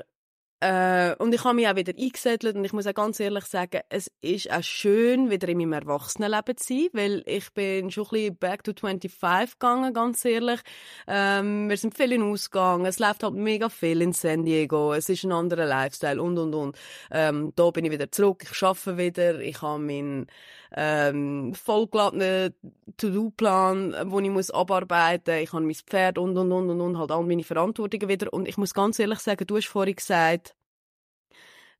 [0.62, 3.80] äh, und ich habe mich auch wieder eingesettelt und ich muss auch ganz ehrlich sagen,
[3.88, 8.10] es ist auch schön, wieder in meinem Erwachsenenleben zu sein, weil ich bin schon ein
[8.10, 10.60] bisschen back to 25 gegangen, ganz ehrlich.
[11.08, 15.08] Ähm, wir sind viel in Ausgang, es läuft halt mega viel in San Diego, es
[15.08, 16.78] ist ein anderer Lifestyle und, und, und.
[17.10, 20.28] Ähm, da bin ich wieder zurück, ich arbeite wieder, ich habe meinen
[20.74, 22.54] ähm, vollgeladenen
[22.96, 26.98] To-Do-Plan, wo ich muss abarbeiten muss, ich habe mein Pferd und, und, und, und, und,
[26.98, 30.54] halt all meine Verantwortungen wieder und ich muss ganz ehrlich sagen, du hast vorhin gesagt,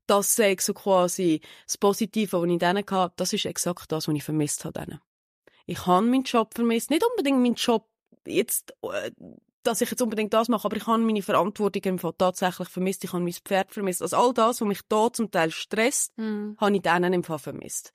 [0.07, 4.15] das sei so quasi das Positive, was ich denen hatte, das ist exakt das, was
[4.15, 5.01] ich vermisst habe.
[5.67, 6.91] Ich habe meinen Job vermisst.
[6.91, 7.87] Nicht unbedingt meinen Job
[8.27, 9.11] jetzt, äh,
[9.63, 13.05] dass ich jetzt unbedingt das mache, aber ich habe meine Verantwortung im Fall tatsächlich vermisst.
[13.05, 14.03] Ich habe mein Pferd vermisst.
[14.03, 16.57] Also all das, was mich da zum Teil stresst, mhm.
[16.61, 17.93] habe ich denen im Fall vermisst.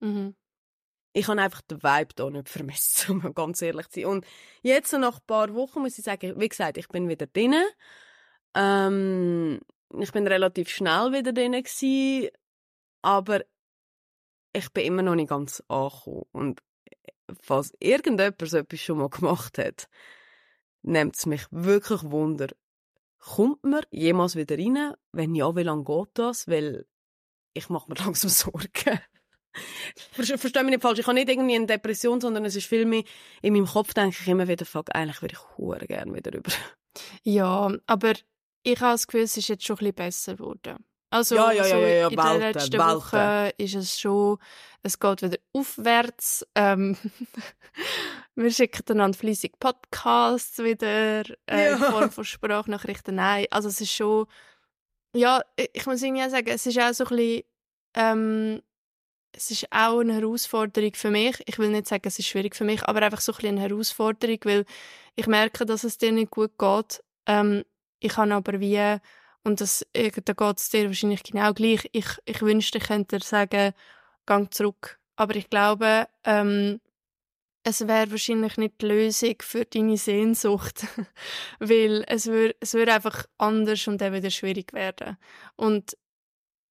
[0.00, 0.34] Mhm.
[1.12, 4.10] Ich habe einfach den Vibe hier nicht vermisst, um ganz ehrlich zu sein.
[4.10, 4.26] Und
[4.62, 7.54] jetzt, nach ein paar Wochen, muss ich sagen, wie gesagt, ich bin wieder drin.
[8.54, 9.60] Ähm,
[9.98, 12.28] ich bin relativ schnell wieder drin gewesen,
[13.02, 13.42] aber
[14.52, 16.24] ich bin immer noch nicht ganz angekommen.
[16.32, 16.62] Und
[17.40, 19.88] falls irgendjemand so etwas schon mal gemacht hat,
[20.82, 22.48] nimmt es mich wirklich Wunder.
[23.18, 24.94] Kommt man jemals wieder rein?
[25.12, 26.46] Wenn ja, wie lange geht das?
[26.46, 26.86] Weil
[27.54, 29.00] ich mache mir langsam Sorgen.
[30.12, 30.98] Verstehe mich nicht falsch.
[30.98, 33.04] Ich habe nicht irgendwie eine Depression, sondern es ist viel mehr
[33.42, 36.50] in meinem Kopf, denke ich immer wieder, fuck, eigentlich würde ich hure gerne wieder über.
[37.22, 38.14] Ja, aber
[38.62, 40.84] ich habe das Gefühl, es ist jetzt schon ein bisschen besser geworden.
[41.10, 42.96] Also, ja, ja, so ja, ja, in Welten, der letzten Welten.
[42.96, 44.38] Woche ist es schon,
[44.82, 46.46] es geht wieder aufwärts.
[46.54, 46.96] Ähm,
[48.34, 51.90] wir schicken einander fleissig Podcasts wieder äh, in Ja.
[51.90, 53.14] Form von Sprachnachrichten.
[53.14, 54.26] Nein, also es ist schon,
[55.14, 55.42] ja,
[55.72, 57.42] ich muss irgendwie auch sagen, es ist auch so ein bisschen,
[57.94, 58.62] ähm,
[59.36, 61.36] es ist auch eine Herausforderung für mich.
[61.46, 63.68] Ich will nicht sagen, es ist schwierig für mich, aber einfach so ein bisschen eine
[63.68, 64.64] Herausforderung, weil
[65.14, 67.02] ich merke, dass es dir nicht gut geht.
[67.26, 67.64] Ähm,
[68.00, 68.98] ich kann aber wie,
[69.44, 73.18] und das, äh, da geht es dir wahrscheinlich genau gleich, ich, ich wünschte, ich könnte
[73.18, 73.74] dir sagen,
[74.24, 74.98] gang zurück.
[75.16, 76.80] Aber ich glaube, ähm,
[77.62, 80.86] es wäre wahrscheinlich nicht die Lösung für deine Sehnsucht,
[81.58, 85.16] weil es würde es würd einfach anders und dann wieder schwierig werden.
[85.56, 85.96] Und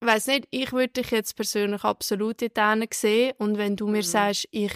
[0.02, 3.98] weiß nicht, ich würde dich jetzt persönlich absolut in denen sehen und wenn du mir
[4.00, 4.02] Mhm.
[4.04, 4.74] sagst, ich,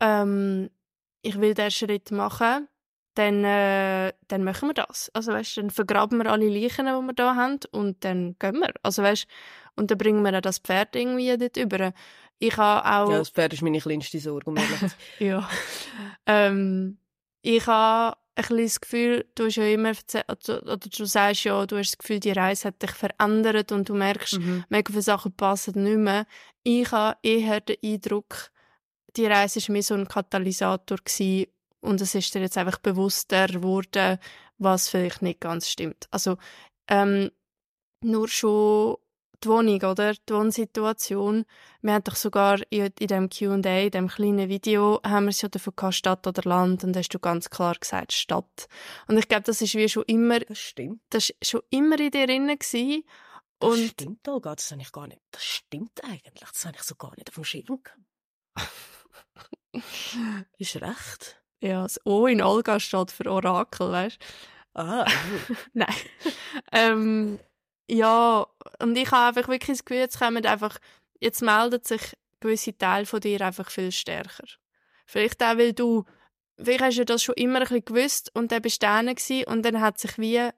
[0.00, 0.70] ähm,
[1.22, 2.68] ich will diesen Schritt machen,
[3.14, 5.10] dann, äh, dann machen wir das.
[5.14, 8.72] Also weißt, dann vergraben wir alle Leichen, die wir da haben und dann gehen wir.
[8.82, 9.26] Also weißt,
[9.76, 11.92] und dann bringen wir auch das Pferd irgendwie dort über.
[12.38, 13.10] Ich habe auch...
[13.10, 14.56] Ja, das Pferd ist meine kleinste Sorge, um.
[15.18, 15.48] Ja.
[16.26, 16.98] ähm,
[17.42, 21.66] ich habe ein bisschen das Gefühl, du hast ja immer erzählt, oder du sagst ja,
[21.66, 24.64] du hast das Gefühl, die Reise hat dich verändert und du merkst, Mhm.
[24.68, 26.26] mega viele Sachen passen nicht mehr.
[26.62, 28.50] Ich habe eher den Eindruck,
[29.16, 31.46] die Reise war mehr so ein Katalysator gewesen
[31.80, 34.18] und es ist dir jetzt einfach bewusster geworden,
[34.58, 36.06] was vielleicht nicht ganz stimmt.
[36.10, 36.36] Also,
[36.88, 37.30] ähm,
[38.02, 38.96] nur schon
[39.44, 40.14] die Wohnung, oder?
[40.14, 41.44] Die Wohnsituation.
[41.82, 45.40] Wir haben doch sogar in, in dem Q&A, in dem kleinen Video, haben wir es
[45.42, 48.68] ja davon gehabt, Stadt oder Land, und hast du ganz klar gesagt, Stadt.
[49.08, 51.00] Und ich glaube, das ist wie schon immer, Das stimmt.
[51.10, 53.04] das ist schon immer in dir drin gewesen.
[53.58, 55.20] Das Und stimmt, Olga, das habe ich gar nicht.
[55.30, 56.48] Das stimmt eigentlich.
[56.50, 57.80] Das habe ich so gar nicht auf dem Schirm.
[60.58, 61.40] Ist recht.
[61.60, 64.18] ja, das O in Olga steht für Orakel, weißt
[64.74, 65.04] Ah,
[65.72, 65.94] Nein.
[66.72, 67.38] ähm,
[67.90, 68.46] ja,
[68.80, 70.78] und ich habe einfach wirklich das Gefühl, jetzt kommen einfach,
[71.18, 74.46] jetzt meldet sich gewisse Teile von dir einfach viel stärker.
[75.06, 76.04] Vielleicht auch, weil du,
[76.56, 79.64] vielleicht hast du das schon immer ein bisschen gewusst und dann bist du gewesen und
[79.64, 80.48] dann hat sich wie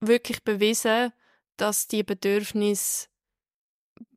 [0.00, 1.12] wirklich bewiesen,
[1.58, 3.08] dass die Bedürfnisse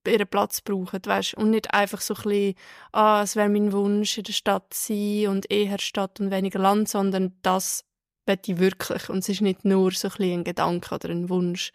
[0.07, 2.55] ihren Platz brauchen, weißt und nicht einfach so ein bisschen,
[2.93, 6.87] ah, es wäre mein Wunsch in der Stadt sein und eher Stadt und weniger Land,
[6.89, 7.85] sondern das
[8.25, 11.29] will ich wirklich und es ist nicht nur so ein, bisschen ein Gedanke oder ein
[11.29, 11.71] Wunsch.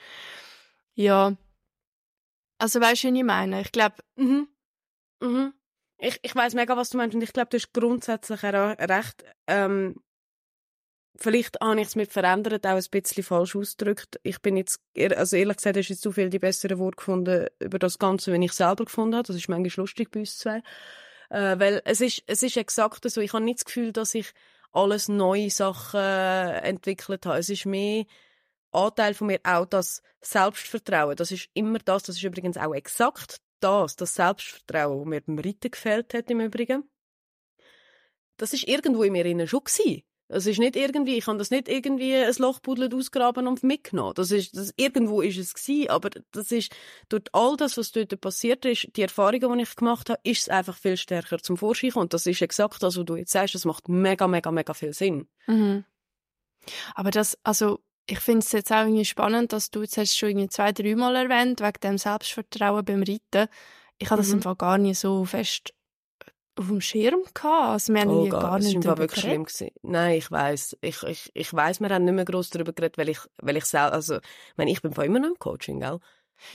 [0.98, 1.36] Ja,
[2.58, 3.60] also weißt du, was ich meine?
[3.60, 4.48] Ich glaube, Mhm.
[5.20, 5.54] Mhm.
[5.98, 9.24] Ich, ich, weiß mega, was du meinst und ich glaube, du hast grundsätzlich recht.
[9.46, 9.96] Ähm,
[11.16, 14.18] vielleicht habe ich es mit verändert auch ein bisschen falsch ausgedrückt.
[14.24, 14.80] Ich bin jetzt,
[15.16, 18.42] also ehrlich gesagt, hast jetzt zu viel die besseren Worte gefunden über das Ganze, wenn
[18.42, 19.26] ich selber gefunden habe.
[19.26, 20.62] Das ist manchmal lustig bei uns zwei.
[21.30, 23.20] Äh, weil es ist, es ist exakt so.
[23.20, 24.32] Ich habe nicht das Gefühl, dass ich
[24.72, 27.38] alles neue Sachen äh, entwickelt habe.
[27.38, 28.04] Es ist mehr
[28.72, 31.16] Anteil von mir auch das Selbstvertrauen.
[31.16, 32.04] Das ist immer das.
[32.04, 36.40] Das ist übrigens auch exakt das, das Selbstvertrauen, das mir beim Reiten gefällt hat im
[36.40, 36.88] Übrigen.
[38.36, 40.02] Das ist irgendwo in mir schon gewesen.
[40.30, 44.12] Es ist nicht irgendwie, ich habe das nicht irgendwie ein Loch buddelt ausgraben und mitgenommen.
[44.14, 46.70] Das ist, das, irgendwo ist es gewesen, aber das ist,
[47.08, 50.48] durch all das, was dort passiert ist, die Erfahrungen, die ich gemacht habe, ist es
[50.50, 53.64] einfach viel stärker zum Vorschein und das ist exakt das, was du jetzt sagst, das
[53.64, 55.28] macht mega, mega, mega viel Sinn.
[55.46, 55.86] Mhm.
[56.94, 60.30] Aber das, also, ich finde es jetzt auch irgendwie spannend, dass du jetzt hast schon
[60.30, 63.48] irgendwie zwei, drei Mal erwähnt, wegen dem Selbstvertrauen beim Reiten.
[63.98, 64.34] Ich habe das mhm.
[64.34, 65.74] im Fall gar nicht so fest
[66.56, 67.44] auf dem Schirm gehabt.
[67.44, 69.70] Also wir haben oh, gar nicht das war wirklich schlimm gewesen.
[69.82, 73.10] Nein, ich weiß, ich ich ich weiß, wir haben nicht mehr groß darüber geredet, weil
[73.10, 76.00] ich weil ich selbst, also, ich meine, ich bin von immer noch im Coaching, gell?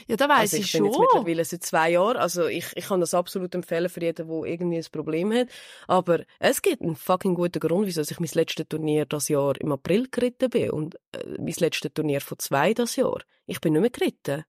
[0.06, 0.84] Ja, da weiß also ich, ich schon.
[0.86, 4.44] Jetzt mittlerweile seit zwei Jahren, also ich, ich kann das absolut empfehlen für jeden, der
[4.44, 5.48] irgendwie ein Problem hat.
[5.86, 9.72] Aber es gibt einen fucking guten Grund, wieso ich mein letztes Turnier das Jahr im
[9.72, 13.20] April geritten bin und äh, mein letztes Turnier von zwei das Jahr.
[13.46, 14.44] Ich bin nicht mehr geritten.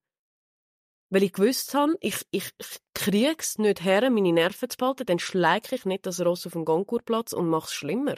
[1.10, 5.06] Weil ich gewusst habe, ich, ich, ich kriege es nicht her, meine Nerven zu behalten,
[5.06, 8.16] dann schläge ich nicht das Ross auf dem Goncourtplatz und mache es schlimmer.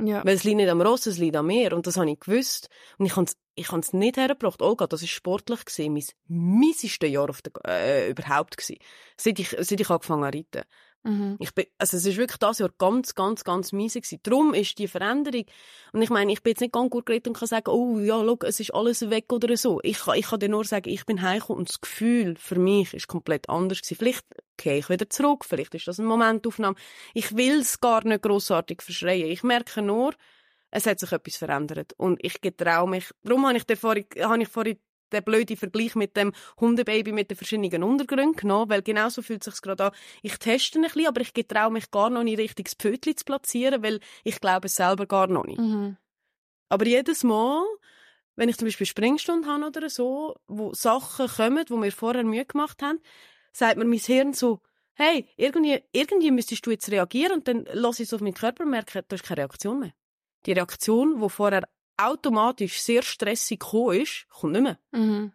[0.00, 0.24] Ja.
[0.24, 1.72] Weil es liegt nicht am Ross, es liegt an mir.
[1.72, 2.68] Und das habe ich gewusst.
[2.98, 4.62] Und ich habe es ich es nicht hergebracht.
[4.62, 8.78] Olga, das war sportlich gewesen, mein mieseste Jahr auf der, äh, überhaupt gewesen.
[9.16, 10.62] Seit ich, seit ich angefangen habe reiten.
[11.04, 11.36] Mhm.
[11.38, 14.20] Ich bin, also es ist wirklich das Jahr ganz, ganz, ganz mies gewesen.
[14.22, 15.44] Darum ist die Veränderung,
[15.92, 18.18] und ich meine, ich bin jetzt nicht ganz gut geredet und kann sagen, oh ja,
[18.24, 19.80] schau, es ist alles weg oder so.
[19.82, 22.94] Ich, kann, ich kann dir nur sagen, ich bin heimgekommen und das Gefühl für mich
[22.94, 23.98] ist komplett anders gewesen.
[23.98, 24.24] Vielleicht
[24.56, 26.76] gehe ich wieder zurück, vielleicht ist das eine Momentaufnahme.
[27.12, 29.28] Ich will es gar nicht grossartig verschreien.
[29.28, 30.14] Ich merke nur,
[30.70, 31.92] es hat sich etwas verändert.
[31.98, 34.78] Und ich getraue mich, darum habe ich, vorhin, habe ich vorhin
[35.14, 39.54] der blöde Vergleich mit dem Hundebaby mit den verschiedenen Untergründen genommen, weil genauso fühlt es
[39.54, 39.92] sich gerade an.
[40.22, 43.24] Ich teste ein bisschen, aber ich getraue mich gar noch nicht richtig das Pfötchen zu
[43.24, 45.58] platzieren, weil ich glaube es selber gar noch nicht.
[45.58, 45.96] Mhm.
[46.68, 47.64] Aber jedes Mal,
[48.36, 52.44] wenn ich zum Beispiel Springstunde habe oder so, wo Sachen kommen, wo wir vorher Mühe
[52.44, 52.98] gemacht haben,
[53.52, 54.60] sagt mir mein Hirn so,
[54.94, 58.64] hey, irgendwie, irgendwie müsstest du jetzt reagieren und dann lasse ich es auf meinen Körper
[58.64, 59.92] merken, da ist keine Reaktion mehr.
[60.46, 61.62] Die Reaktion, die vorher
[61.96, 64.78] automatisch sehr stressig gekommen ist, kommt nicht mehr.
[64.92, 65.32] Mhm.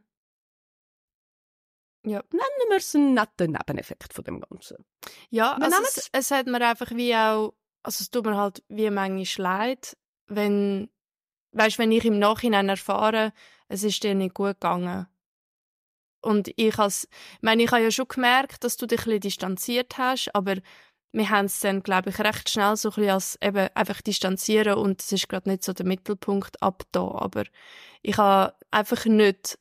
[2.05, 2.23] Ja.
[2.31, 4.85] Nennen wir es einen netten Nebeneffekt von dem Ganzen.
[5.29, 8.89] Ja, also es, es hat mir einfach wie auch, also es tut mir halt wie
[8.89, 10.89] manchmal leid, wenn,
[11.51, 13.33] weißt, wenn ich im Nachhinein erfahre,
[13.67, 15.07] es ist dir nicht gut gegangen.
[16.21, 19.21] Und ich als, ich meine, ich habe ja schon gemerkt, dass du dich ein bisschen
[19.21, 20.55] distanziert hast, aber
[21.11, 24.75] wir haben es dann, glaube ich, recht schnell so ein bisschen als eben einfach distanzieren
[24.75, 27.01] und es ist gerade nicht so der Mittelpunkt ab da.
[27.01, 27.43] Aber
[28.01, 29.57] ich habe einfach nicht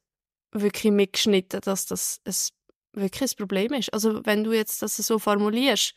[0.53, 3.93] wirklich mitgeschnitten, dass das ein, wirklich ein Problem ist.
[3.93, 5.95] Also wenn du jetzt das so formulierst,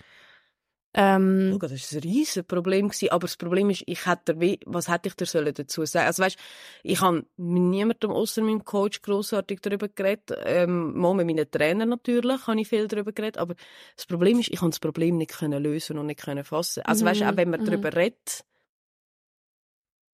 [0.93, 2.89] ähm, oh Gott, das war ein riesiges Problem.
[2.89, 3.10] Gewesen.
[3.12, 6.38] Aber das Problem ist, ich hätte, was hätte ich dir dazu sagen Also weißt,
[6.84, 10.38] ich habe mit niemandem außer meinem Coach grossartig darüber geredet.
[10.45, 13.38] Ähm, mal mit meinen Trainern natürlich habe ich viel darüber geredet.
[13.38, 13.56] Aber
[13.95, 16.84] das Problem ist, ich kann das Problem nicht können lösen und nicht können fassen.
[16.84, 17.10] Also mhm.
[17.10, 17.65] weißt, auch wenn man mhm.
[17.65, 18.43] darüber redet,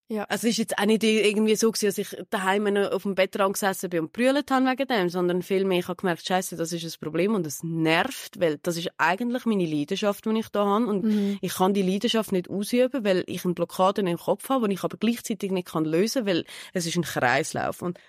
[0.09, 0.23] ja.
[0.23, 3.53] Also es ist jetzt auch nicht irgendwie so gewesen, dass ich daheim auf dem Bettrand
[3.53, 6.85] gesessen bin und brüllt habe wegen dem, sondern vielmehr, ich habe gemerkt, scheiße, das ist
[6.85, 10.87] ein Problem und es nervt, weil das ist eigentlich meine Leidenschaft, die ich da habe
[10.87, 11.37] und mhm.
[11.41, 14.83] ich kann die Leidenschaft nicht ausüben, weil ich eine Blockade im Kopf habe, die ich
[14.83, 17.99] aber gleichzeitig nicht kann lösen, weil es ist ein Kreislauf und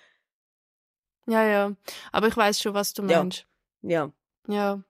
[1.27, 1.75] ja, ja.
[2.11, 3.45] Aber ich weiß schon, was du meinst.
[3.81, 4.11] Ja.
[4.47, 4.53] Ja.
[4.53, 4.83] ja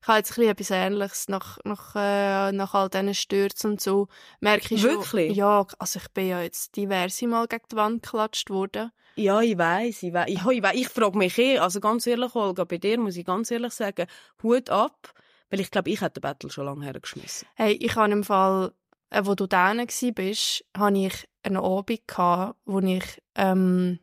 [0.00, 4.08] ich habe jetzt ein etwas Ähnliches nach, nach, äh, nach all diesen Stürzen und so.
[4.40, 5.28] Merke ich Wirklich?
[5.28, 8.92] Schon, ja, also ich bin ja jetzt diverse Mal gegen die Wand geklatscht worden.
[9.16, 10.28] Ja, ich weiß, ich weiß.
[10.28, 13.50] Ich, ich, ich frage mich eh, also ganz ehrlich, Olga, bei dir muss ich ganz
[13.50, 14.06] ehrlich sagen,
[14.42, 15.12] Hut ab,
[15.50, 17.46] weil ich glaube, ich hätte den Battle schon lange hergeschmissen.
[17.54, 18.72] Hey, ich habe im Fall,
[19.10, 19.74] äh, wo du da
[20.14, 23.98] bist, habe ich einen Abend gehabt, wo ich, ähm,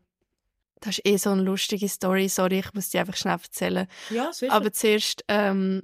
[0.81, 2.29] das ist eh so eine lustige Story.
[2.29, 3.87] Sorry, ich muss die einfach schnell erzählen.
[4.09, 4.53] Ja, sicher.
[4.53, 5.83] Aber zuerst, ähm,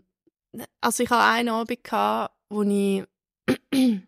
[0.81, 3.03] also ich hatte einen Abend, gehabt, wo ich,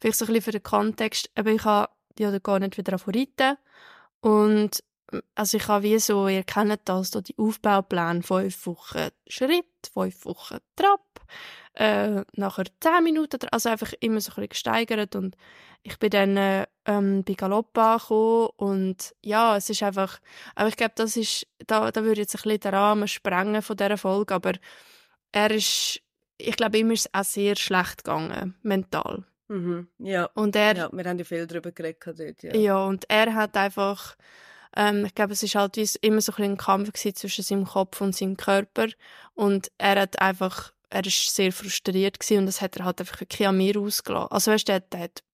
[0.00, 3.56] vielleicht so ein bisschen für den Kontext, aber ich habe ja gar nicht wieder reiten.
[4.20, 4.82] Und
[5.34, 10.24] also ich habe wie so, ihr kennt das, so die Aufbaupläne, fünf Wochen Schritt, fünf
[10.24, 11.20] Wochen Trab,
[11.74, 15.36] äh, nachher zehn Minuten, also einfach immer so ein bisschen gesteigert und
[15.82, 20.18] ich bin dann ähm, bei Galopp angekommen und ja, es ist einfach,
[20.54, 23.76] aber ich glaube, das ist, da, da würde jetzt ein bisschen den Rahmen sprengen von
[23.76, 24.52] dieser Folge, aber
[25.32, 26.00] er ist
[26.38, 29.24] ich glaube, ihm ist es auch sehr schlecht gegangen, mental.
[29.48, 29.88] Mhm.
[29.98, 30.26] Ja.
[30.34, 32.54] Und er, ja, wir haben ja viel darüber geredet dort, ja.
[32.54, 34.16] ja, und er hat einfach,
[34.76, 38.00] ähm, ich glaube, es ist halt immer so ein, bisschen ein Kampf zwischen seinem Kopf
[38.00, 38.88] und seinem Körper.
[39.34, 43.20] Und er hat einfach, er ist sehr frustriert gewesen und das hat er halt einfach
[43.20, 44.30] wirklich an mir ausgelassen.
[44.30, 45.24] Also weißt du, der, hat,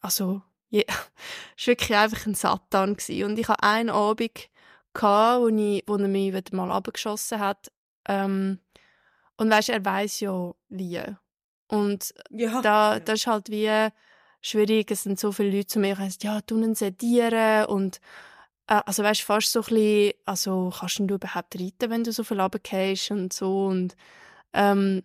[0.00, 0.82] also, ja,
[1.56, 3.24] es war wirklich einfach ein Satan gewesen.
[3.24, 4.50] Und ich hatte einen Abend
[4.92, 7.72] gehabt, wo, ich, wo er mich wieder mal abgeschossen hat.
[8.06, 8.58] Ähm,
[9.36, 11.02] und weißt, er weiß ja wie.
[11.68, 12.60] Und ja.
[12.60, 13.88] da, das ist halt wie
[14.42, 14.90] schwierig.
[14.90, 18.00] Es sind so viele Leute zu mir, die sagen, ja, tun ihn sedieren und
[18.66, 22.22] äh, also weißt fast so ein bisschen, also kannst du überhaupt reiten, wenn du so
[22.22, 23.96] viel runtergehst und so und
[24.52, 25.02] ähm,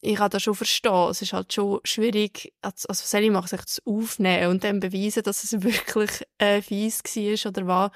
[0.00, 1.10] ich kann das schon verstehen.
[1.10, 5.22] Es ist halt schon schwierig, also soll ich machen, sich das aufnehmen und dann beweisen,
[5.24, 7.92] dass es wirklich äh, fies war oder war.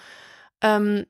[0.61, 1.07] Ähm,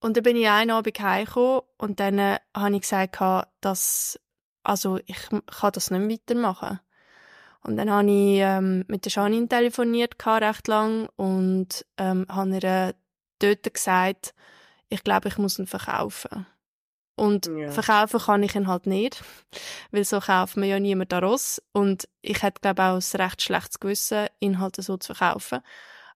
[0.00, 3.18] und dann bin ich einen Abend heimgekommen und dann äh, habe ich gesagt,
[3.60, 4.18] dass
[4.66, 6.80] also ich kann das nicht weitermachen.
[7.62, 12.94] Und dann habe ich ähm, mit der Janine telefoniert, recht lang, und ähm, habe ihr
[13.40, 14.34] dort gesagt,
[14.88, 16.46] ich glaube, ich muss ihn verkaufen.
[17.16, 17.70] Und ja.
[17.70, 19.24] verkaufen kann ich ihn halt nicht,
[19.90, 21.62] weil so kauft man ja niemand Ross.
[21.72, 25.60] Und ich hätte, glaube ich, auch ein recht schlechtes Gewissen, ihn halt so zu verkaufen.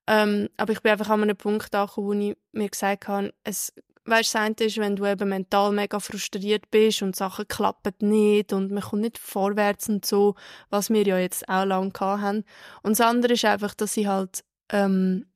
[0.06, 3.72] Ähm, aber ich bin einfach an einem Punkt angekommen, wo ich mir gesagt habe, es
[4.04, 8.52] weißt, das eine ist, wenn du eben mental mega frustriert bist und Sachen klappen nicht
[8.52, 10.34] und man kommt nicht vorwärts und so,
[10.68, 12.44] was wir ja jetzt auch lange haben.
[12.82, 15.26] Und das andere ist einfach, dass sie halt, ähm,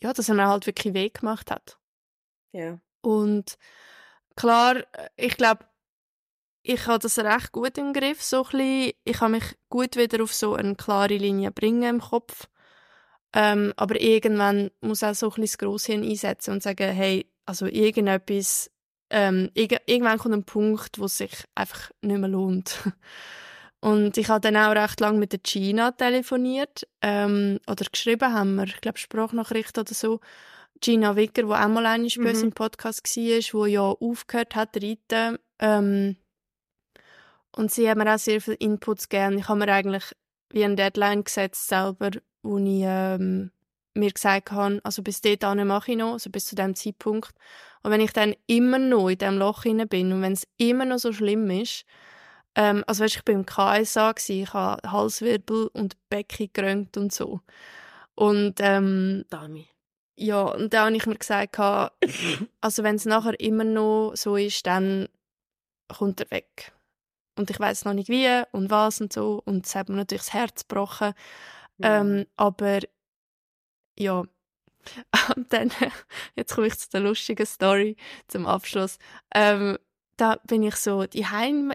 [0.00, 1.78] ja, dass er mir halt wirklich Weg gemacht hat.
[2.52, 2.78] Ja.
[3.00, 3.58] Und
[4.38, 4.84] klar,
[5.16, 5.64] ich glaube,
[6.62, 8.92] ich habe das recht gut im Griff, so ein bisschen.
[9.04, 12.48] Ich kann mich gut wieder auf so eine klare Linie bringen im Kopf.
[13.34, 17.66] Ähm, aber irgendwann muss auch so ein bisschen das Grosshirn einsetzen und sagen, hey, also
[17.66, 18.70] irgendetwas,
[19.10, 22.78] ähm, irg irgendwann kommt ein Punkt, wo es sich einfach nicht mehr lohnt.
[23.80, 28.56] Und ich habe dann auch recht lange mit der Gina telefoniert ähm, oder geschrieben haben
[28.56, 30.18] wir, ich glaube Sprachnachricht oder so.
[30.80, 32.44] Gina Wicker, die auch mal einmal bei uns mhm.
[32.44, 35.38] im Podcast war, die ja aufgehört hat reiten.
[35.58, 36.16] Ähm,
[37.56, 39.38] und sie hat mir auch sehr viel Inputs gegeben.
[39.38, 40.04] Ich habe mir eigentlich
[40.50, 42.10] wie eine Deadline gesetzt selber,
[42.42, 43.50] wo ich ähm,
[43.94, 47.32] mir gesagt habe, also bis dahin mache ich noch, also bis zu dem Zeitpunkt.
[47.82, 50.84] Und wenn ich dann immer noch in diesem Loch hinein bin und wenn es immer
[50.84, 51.84] noch so schlimm ist,
[52.54, 57.12] ähm, also weißt, ich bin im KSA, gewesen, ich habe Halswirbel und Becken gerönt und
[57.12, 57.40] so.
[58.14, 59.68] Und ähm, Dami.
[60.20, 64.66] Ja, und dann habe ich mir gesagt, also wenn es nachher immer noch so ist,
[64.66, 65.08] dann
[65.86, 66.72] kommt er weg.
[67.36, 69.40] Und ich weiß noch nicht wie und was und so.
[69.44, 71.14] Und es hat mir natürlich das Herz gebrochen.
[71.78, 72.00] Ja.
[72.00, 72.80] Ähm, aber
[73.96, 74.24] ja.
[75.36, 75.70] Und dann,
[76.34, 78.98] jetzt komme ich zu der lustigen Story zum Abschluss.
[79.34, 79.78] Ähm,
[80.16, 81.72] da bin ich so die Heim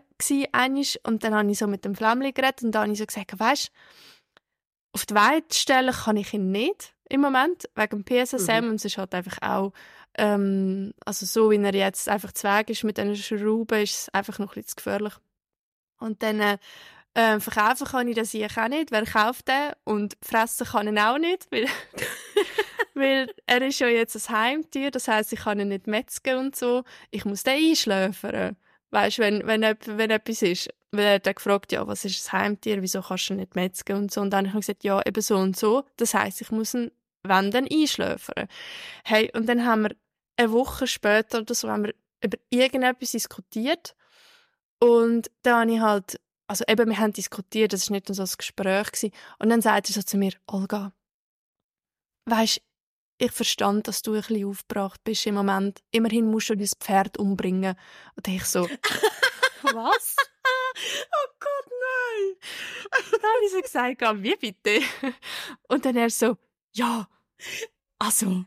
[1.03, 3.37] und dann habe ich so mit dem Flämmli geredet und dann habe ich so gesagt,
[3.37, 3.71] weißt,
[4.93, 8.69] auf die Weite stellen kann ich ihn nicht im Moment wegen dem PSSM mhm.
[8.69, 9.73] und es ist halt einfach auch
[10.15, 14.39] ähm, also so wie er jetzt einfach zweig ist mit diesen Schrauben ist es einfach
[14.39, 15.13] noch ein bisschen zu gefährlich
[15.99, 16.57] und dann äh,
[17.15, 18.91] ähm, verkaufen kann ich das ich auch nicht.
[18.91, 19.71] Wer kauft den?
[19.83, 21.67] Und fressen kann ihn auch nicht, weil,
[22.95, 24.91] weil er ist ja jetzt ein Heimtier.
[24.91, 26.83] Das heißt, ich kann ihn nicht metzgen und so.
[27.11, 28.57] Ich muss den einschläfern.
[28.89, 30.69] Weißt, wenn, wenn, wenn etwas ist.
[30.93, 32.81] Weil er hat gefragt, ja, was ist ein Heimtier?
[32.81, 34.21] Wieso kannst du nicht metzgen und so?
[34.21, 35.83] Und dann habe ich gesagt, ja, eben so und so.
[35.97, 36.91] Das heißt, ich muss ihn,
[37.23, 38.47] wenn dann einschläfern.
[39.03, 39.95] Hey, und dann haben wir
[40.37, 43.95] eine Woche später oder so haben wir über irgendetwas diskutiert.
[44.79, 48.23] Und dann habe ich halt also eben, wir haben diskutiert, das war nicht nur so
[48.23, 48.91] ein Gespräch.
[48.91, 49.11] Gewesen.
[49.39, 50.93] Und dann sagte er so zu mir, Olga,
[52.25, 52.61] weisst,
[53.17, 55.81] ich verstand, dass du ein bisschen aufgebracht bist im Moment.
[55.91, 57.75] Immerhin musst du dein Pferd umbringen.
[58.15, 58.67] Und ich so,
[59.63, 60.15] was?
[60.75, 62.35] Oh Gott, nein!
[63.11, 64.79] dann habe ich so gesagt, wie bitte?
[65.67, 66.37] Und dann er so,
[66.73, 67.07] ja,
[67.99, 68.45] also,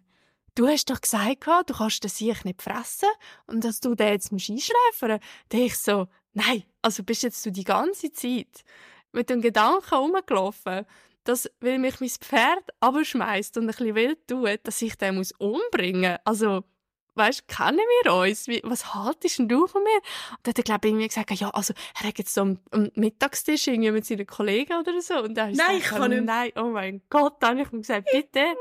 [0.55, 3.09] du hast doch gesagt, du kannst den Sieg nicht fressen
[3.47, 5.23] und dass du den jetzt einschläfern musst.
[5.49, 8.65] Dann ich so, nein, also bist jetzt du die ganze Zeit
[9.13, 10.87] mit dem Gedanken rumgelaufen,
[11.25, 15.33] dass, weil mich mein Pferd abschmeißt und ein bisschen wild tut, dass ich den muss
[15.33, 16.21] umbringen muss.
[16.25, 16.65] Also,
[17.17, 18.49] weißt, kennen wir uns?
[18.49, 19.97] Wie, was haltest denn du von mir?
[19.97, 22.59] Und dann hat er, glaube ich, irgendwie gesagt, ja, also, er hat jetzt so am,
[22.71, 25.23] am Mittagstisch irgendwie mit seinen Kollegen oder so.
[25.23, 26.25] Und dann nein, ich kann nicht.
[26.25, 28.55] Nein, oh mein Gott, dann habe ich ihm gesagt, bitte.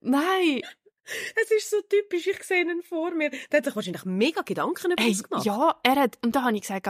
[0.00, 0.62] Nein.
[1.04, 3.30] Es ist so typisch, ich sehe ihn vor mir.
[3.30, 5.44] Der hat sich wahrscheinlich mega Gedanken über hey, gemacht.
[5.44, 6.88] Ja, er hat, und da habe ich gesagt,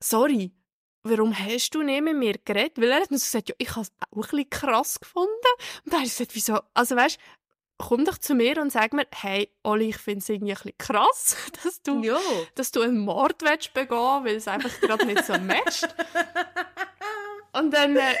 [0.00, 0.52] sorry,
[1.02, 2.78] warum hast du nicht mit mir geredet?
[2.78, 5.30] Weil er hat mir so gesagt, ja, ich habe es auch ein bisschen krass gefunden.
[5.84, 7.18] Und dann habe ich gesagt, wieso, also weißt,
[7.78, 10.78] komm doch zu mir und sag mir, hey, Oli, ich finde es irgendwie ein bisschen
[10.78, 12.18] krass, dass du, Ja.
[12.54, 15.88] dass du einen Mord willst begehen, weil es einfach gerade nicht so matcht.
[17.54, 18.14] Und dann, äh,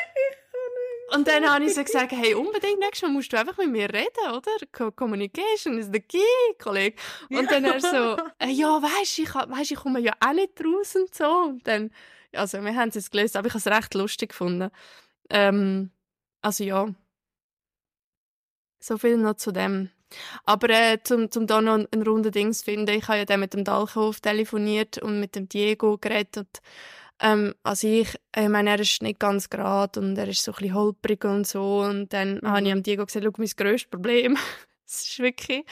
[1.14, 3.88] und dann habe ich so gesagt, hey, unbedingt nächstes Mal musst du einfach mit mir
[3.92, 4.50] reden, oder?
[4.72, 6.18] Co Communication is the key,
[6.62, 6.96] Kollege.
[7.30, 10.96] Und dann er so, äh, ja, weisst ich, weisst, ich komme ja auch nicht raus
[10.96, 11.24] und so.
[11.24, 11.90] Und dann,
[12.34, 14.70] also, wir haben es jetzt gelesen, aber ich habe es recht lustig gefunden.
[15.30, 15.90] Ähm,
[16.42, 16.88] also ja.
[18.82, 19.90] So viel noch zu dem.
[20.44, 23.40] Aber äh, zum, zum da noch einen runden Dings zu finden, ich habe ja dann
[23.40, 26.60] mit dem Dalkhof telefoniert und mit dem Diego geredet und
[27.20, 30.56] ähm, also ich, ich meine, er ist nicht ganz gerade und er ist so ein
[30.58, 32.46] bisschen holprig und so und dann Mhm.
[32.48, 34.36] habe ich dem Diego gesagt, schau, mein grösstes Problem
[34.86, 35.64] es ist wirklich,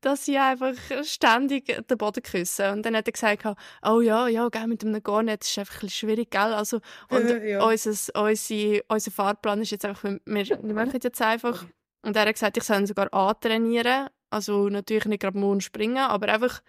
[0.00, 2.72] dass ich einfach ständig den Boden küsse.
[2.72, 3.44] Und dann hat er gesagt,
[3.86, 6.40] oh ja, ja, gell, mit einem Garnet ist einfach ein bisschen schwierig, gell?
[6.54, 7.64] Also, und Ja.
[7.64, 7.90] unser,
[8.20, 11.66] unsere, unser Fahrplan ist jetzt einfach, wir, wir machen jetzt einfach.
[12.04, 14.08] Und er hat gesagt, ich soll ihn sogar antrainieren.
[14.30, 16.60] Also natürlich nicht gerade morgen springen, aber einfach,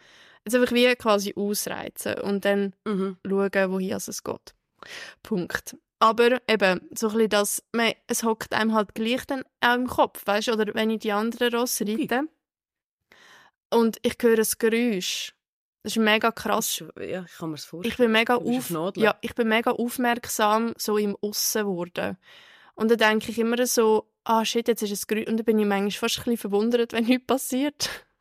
[0.46, 3.18] jetzt einfach wie quasi ausreizen und dann Mhm.
[3.28, 4.56] schauen, wohin es geht.
[5.24, 5.76] Punkt.
[6.00, 9.88] Aber eben, so ein bisschen das, man, es hockt einem halt gleich dann auch im
[9.88, 12.28] Kopf, weißt Oder wenn ich die anderen Rosse reite
[13.72, 15.34] und ich höre ein Geräusch.
[15.84, 16.82] Das ist mega krass.
[16.82, 17.92] Ist- Ja, ich kann mir vorstellen.
[17.92, 22.18] Ich bin mega Du auf, auf ja, ich bin mega aufmerksam so im Aussen geworden.
[22.76, 25.28] Und dann denke ich immer so, ah shit, jetzt ist es Geräusch.
[25.28, 27.90] Und dann bin ich manchmal fast ein bisschen verwundert, wenn nichts passiert.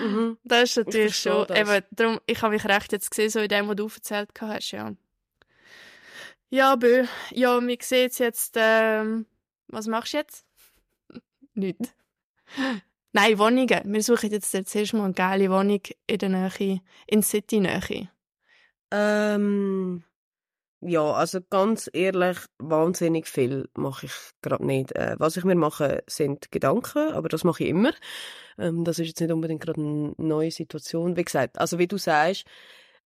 [0.00, 0.38] Mhm.
[0.44, 1.58] Das ist natürlich schon, das.
[1.58, 4.70] eben, darum, ich habe mich recht jetzt gesehen, so in dem, was du erzählt hast,
[4.70, 4.94] ja.
[6.48, 9.26] Ja, aber, ja, wir sehen jetzt, ähm,
[9.66, 10.46] was machst du jetzt?
[11.54, 11.94] Nicht.
[13.12, 13.80] Nein, Wohnungen.
[13.84, 18.08] Wir suchen jetzt zuerst mal eine geile Wohnung in der Nähe, in City-Nähe.
[18.90, 20.04] Ähm,
[20.80, 24.12] ja, also ganz ehrlich, wahnsinnig viel mache ich
[24.42, 24.92] gerade nicht.
[24.92, 27.92] Äh, was ich mir mache, sind Gedanken, aber das mache ich immer.
[28.58, 31.16] Ähm, das ist jetzt nicht unbedingt gerade eine neue Situation.
[31.16, 32.44] Wie gesagt, also wie du sagst,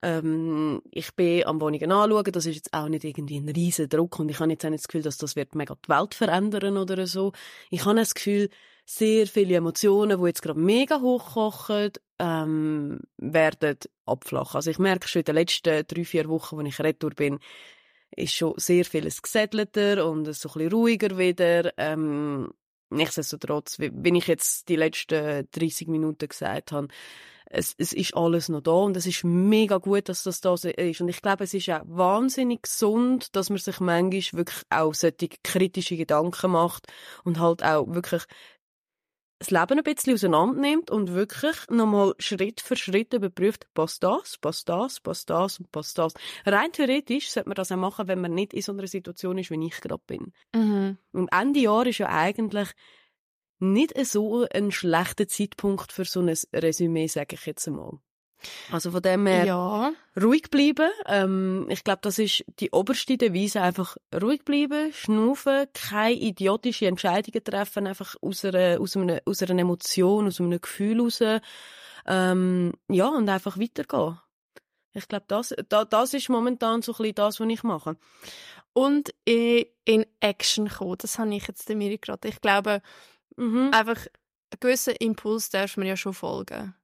[0.02, 4.18] ähm, ich bin am Wohnungen anschauen, das ist jetzt auch nicht irgendwie ein riesen Druck
[4.18, 6.76] und ich habe jetzt auch nicht das Gefühl, dass das wird mega die Welt verändern
[6.76, 7.32] oder so.
[7.70, 8.50] Ich habe das Gefühl,
[8.84, 14.56] sehr viele Emotionen, die jetzt gerade mega hochkochen, ähm, werden abflachen.
[14.56, 17.38] Also ich merke schon in den letzten drei, vier Wochen, wo ich retour bin,
[18.14, 21.72] ist schon sehr vieles gesettelter und so ein bisschen ruhiger wieder.
[21.78, 22.52] Ähm,
[22.90, 26.88] nichtsdestotrotz, wie, ich jetzt die letzten 30 Minuten gesagt habe,
[27.54, 31.00] es, es ist alles noch da und es ist mega gut, dass das da ist.
[31.00, 35.28] Und ich glaube, es ist auch wahnsinnig gesund, dass man sich manchmal wirklich auch solche
[35.44, 36.86] kritische Gedanken macht
[37.24, 38.24] und halt auch wirklich
[39.42, 44.38] das Leben ein bisschen auseinander nimmt und wirklich nochmal Schritt für Schritt überprüft, passt das,
[44.38, 46.14] passt das, passt das und passt das.
[46.46, 49.50] Rein theoretisch sollte man das auch machen, wenn man nicht in so einer Situation ist,
[49.50, 50.32] wie ich gerade bin.
[50.54, 50.96] Mhm.
[51.12, 52.68] Und Ende Jahr ist ja eigentlich
[53.58, 57.98] nicht so ein schlechter Zeitpunkt für so ein Resümee, sage ich jetzt einmal.
[58.70, 59.92] Also von dem her Ja.
[60.20, 60.90] ruhig bleiben.
[61.06, 63.60] Ähm, ich glaube, das ist die oberste Devise.
[63.62, 69.60] Einfach ruhig bleiben, schnaufen, keine idiotische Entscheidungen treffen, einfach aus einer, aus einer, aus einer
[69.60, 71.20] Emotion, aus einem Gefühl raus.
[72.06, 74.18] Ähm, ja, und einfach weitergehen.
[74.94, 77.96] Ich glaube, das, da, das ist momentan so ein bisschen das, was ich mache.
[78.74, 82.28] Und in, in Action kommen, das habe ich jetzt mir gerade.
[82.28, 82.82] Ich glaube,
[83.36, 83.70] Mhm.
[83.72, 86.74] einfach einen gewissen Impuls darf man ja schon folgen.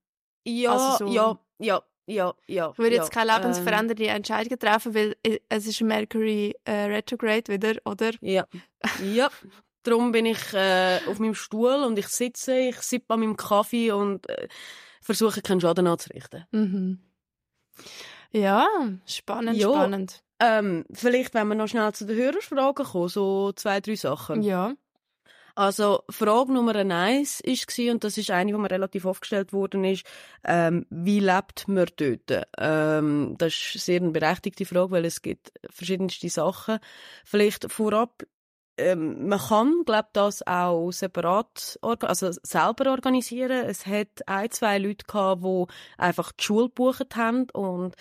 [0.46, 2.70] Ja, also so- ja, ja, ja, ja.
[2.72, 6.72] Ich würde jetzt ja, keine ähm, lebensverändernde Entscheidungen treffen, weil i- es ist Mercury äh,
[6.86, 8.12] Retrograde wieder, oder?
[8.20, 8.46] Ja,
[9.02, 9.30] ja.
[9.82, 13.90] Darum bin ich äh, auf meinem Stuhl und ich sitze, ich sippe an meinem Kaffee
[13.92, 14.48] und äh,
[15.00, 16.44] versuche keinen Schaden anzurichten.
[16.50, 16.98] Mhm.
[18.30, 18.66] Ja,
[19.06, 19.68] spannend, Ja.
[19.70, 20.22] spannend.
[20.40, 24.42] Ähm, vielleicht, wenn wir noch schnell zu den Hörerfragen kommen, so zwei, drei Sachen.
[24.42, 24.74] Ja.
[25.58, 29.82] Also Frage Nummer eins war, und das ist eine, die mir relativ oft gestellt worden
[29.82, 30.06] ist,
[30.44, 32.46] ähm, wie lebt man dort?
[32.56, 36.78] Ähm, das ist sehr eine berechtigte Frage, weil es gibt verschiedenste Sachen.
[37.24, 38.22] Vielleicht vorab,
[38.78, 43.66] ähm, man kann, glaube das auch separat, also selber organisieren.
[43.66, 45.64] Es hat ein, zwei Leute gehabt, die
[45.98, 47.94] einfach die Schule gebucht haben und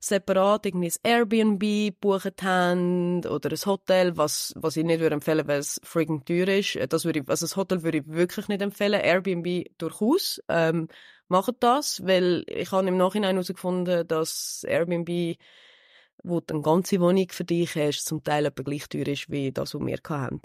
[0.00, 5.46] separat irgendwie ein Airbnb gebucht haben oder ein Hotel, was, was ich nicht würde empfehlen,
[5.48, 6.78] weil es freaking teuer ist.
[6.90, 9.00] Das würde ich, also das Hotel würde ich wirklich nicht empfehlen.
[9.00, 10.40] Airbnb durchaus.
[10.48, 10.88] Ähm,
[11.28, 15.36] macht das, weil ich habe im Nachhinein herausgefunden, dass Airbnb
[16.22, 19.52] wo du eine ganze Wohnung für dich hast, zum Teil etwa gleich teuer ist, wie
[19.52, 20.40] das, was wir hatten.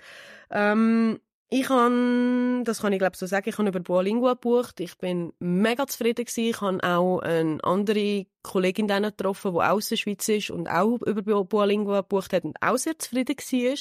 [0.51, 1.19] Ähm,
[1.51, 4.79] ich habe, das kann ich glaube so sagen, ich habe über Duolingo gebucht.
[4.81, 6.49] Ich bin mega zufrieden gewesen.
[6.49, 11.01] Ich habe auch eine andere Kollegin dann getroffen, die aus der Schweiz ist und auch
[11.01, 13.77] über Duolingo gebucht hat und auch sehr zufrieden war.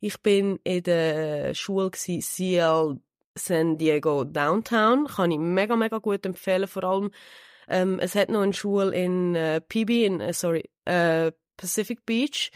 [0.00, 3.00] Ich bin in der Schule gewesen, CL
[3.34, 5.06] San Diego Downtown.
[5.06, 6.68] Kann ich mega, mega gut empfehlen.
[6.68, 7.10] Vor allem,
[7.68, 12.50] ähm, es hat noch eine Schule in äh, PB, in, äh, sorry, äh, Pacific Beach.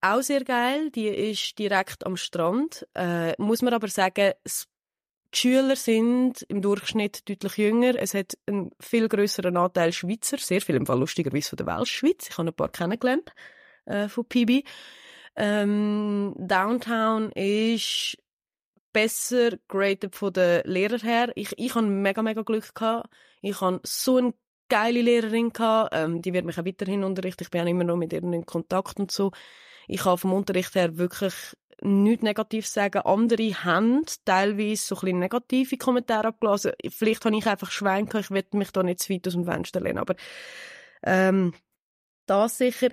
[0.00, 0.90] Auch sehr geil.
[0.90, 2.86] Die ist direkt am Strand.
[2.94, 7.94] Äh, muss man aber sagen, die Schüler sind im Durchschnitt deutlich jünger.
[7.96, 12.28] Es hat einen viel größeren Anteil Schweizer, sehr viel im Fall lustigerweise von der Weltschweiz.
[12.28, 13.32] Ich habe ein paar kennengelernt
[13.84, 14.64] äh, von PB.
[15.36, 18.16] Ähm, Downtown ist
[18.92, 21.32] besser graded von den Lehrern her.
[21.36, 23.08] Ich, ich habe mega, mega Glück gehabt.
[23.40, 24.34] Ich habe so eine
[24.70, 25.90] geile Lehrerin gehabt.
[25.92, 27.44] Ähm, die wird mich auch weiterhin unterrichten.
[27.44, 29.32] Ich bin auch immer noch mit ihr in Kontakt und so.
[29.86, 31.34] Ich habe vom Unterricht her wirklich
[31.82, 33.02] nichts negativ sagen.
[33.02, 36.72] Andere haben teilweise so ein bisschen negative Kommentare abgelassen.
[36.88, 38.26] Vielleicht habe ich einfach Schwein gehabt.
[38.26, 39.98] Ich will mich da nicht zu weit aus dem Fenster lehnen.
[39.98, 40.14] Aber,
[41.02, 41.52] ähm,
[42.26, 42.90] das sicher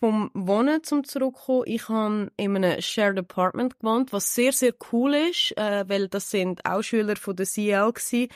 [0.00, 1.62] vom Wohnen zum Zurückkommen.
[1.66, 6.28] Ich habe in einem Shared Apartment gewohnt, was sehr, sehr cool ist, äh, weil das
[6.28, 8.28] sind auch Schüler von der CL gewesen,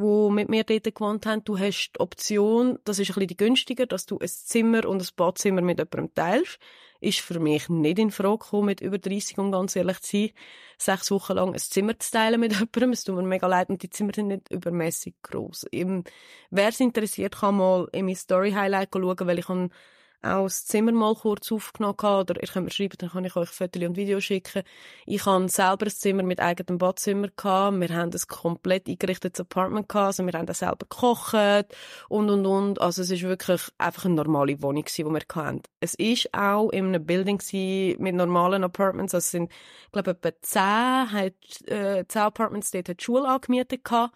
[0.00, 1.44] die mit mir dort gewohnt haben.
[1.44, 5.08] Du hast die Option, das ist ein bisschen günstiger, dass du ein Zimmer und ein
[5.16, 6.58] Badzimmer mit jemandem teilst.
[7.00, 10.30] Ist für mich nicht in Frage gekommen, mit über 30, um ganz ehrlich zu sein,
[10.76, 12.92] sechs Wochen lang ein Zimmer zu teilen mit jemandem.
[12.92, 15.66] Es tut mir mega leid und die Zimmer sind nicht übermäßig groß.
[15.72, 19.70] Wer es interessiert, kann mal in mein Story-Highlight schauen, weil ich habe
[20.22, 23.48] auch das Zimmer mal kurz aufgenommen oder ihr könnt mir schreiben, dann kann ich euch
[23.48, 24.62] Fotos und Videos schicken.
[25.06, 27.80] Ich habe selber ein Zimmer mit eigenem Badzimmer gehabt.
[27.80, 30.06] Wir haben ein komplett eingerichtetes Apartment gehabt.
[30.06, 31.66] Also wir haben da selber gekocht
[32.08, 32.80] und, und, und.
[32.80, 35.62] Also es ist wirklich einfach eine normale Wohnung gewesen, die wir hatten.
[35.80, 37.40] Es ist auch in einem Building
[37.98, 39.14] mit normalen Apartments.
[39.14, 39.50] Also es sind,
[39.86, 44.14] ich glaube, etwa zehn, hat, äh, zehn Apartments dort hat die Schule angemietet gehabt.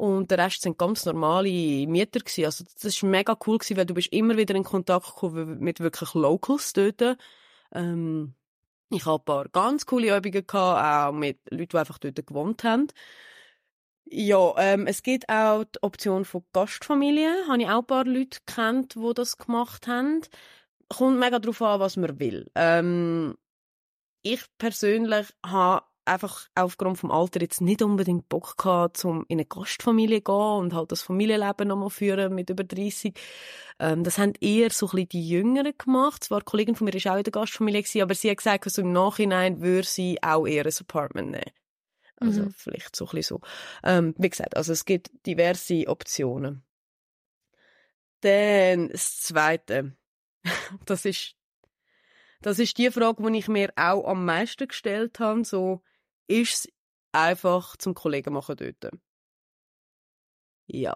[0.00, 1.50] Und der Rest sind ganz normale
[1.86, 2.46] Mieter gewesen.
[2.46, 5.78] Also, das war mega cool gewesen, weil du bist immer wieder in Kontakt gekommen mit
[5.80, 7.18] wirklich Locals dort.
[7.72, 8.34] Ähm,
[8.88, 12.64] ich hatte ein paar ganz coole Übungen gehabt, auch mit Leuten, die einfach dort gewohnt
[12.64, 12.86] haben.
[14.06, 17.46] Ja, ähm, es gibt auch die Option von Gastfamilien.
[17.46, 20.22] Habe ich auch ein paar Leute kennt, die das gemacht haben.
[20.88, 22.50] Kommt mega darauf an, was man will.
[22.54, 23.36] Ähm,
[24.22, 29.44] ich persönlich habe einfach aufgrund vom Alter jetzt nicht unbedingt Bock gehabt, um in eine
[29.44, 33.14] Gastfamilie zu gehen und halt das Familienleben nochmal führen mit über 30.
[33.78, 36.24] Ähm, das haben eher so ein bisschen die Jüngeren gemacht.
[36.24, 38.64] Zwar, eine Kollegin von mir war auch in der Gastfamilie, gewesen, aber sie hat gesagt,
[38.66, 41.52] also im Nachhinein würde sie auch eher ein Apartment nehmen.
[42.16, 42.52] Also mhm.
[42.54, 43.48] vielleicht so ein bisschen so.
[43.82, 46.62] Ähm, wie gesagt, also es gibt diverse Optionen.
[48.20, 49.96] Dann das Zweite.
[50.86, 51.36] Das ist
[52.42, 55.44] das ist die Frage, die ich mir auch am meisten gestellt habe.
[55.44, 55.82] So,
[56.30, 56.72] ist es
[57.12, 58.92] einfach zum Kollegen machen dort.
[60.66, 60.94] Ja.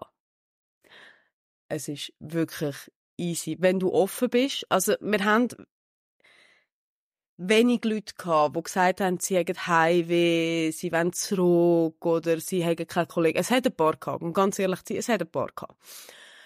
[1.67, 2.75] Es ist wirklich
[3.17, 3.57] easy.
[3.59, 5.49] Wenn du offen bist, also wir haben
[7.37, 12.87] wenig Leute gehabt, die gesagt haben, sie haben Heimweh, sie wollen zurück oder sie haben
[12.87, 13.39] keine Kollegen.
[13.39, 15.75] Es hat ein paar gehabt, und ganz ehrlich es hat ein paar gehabt.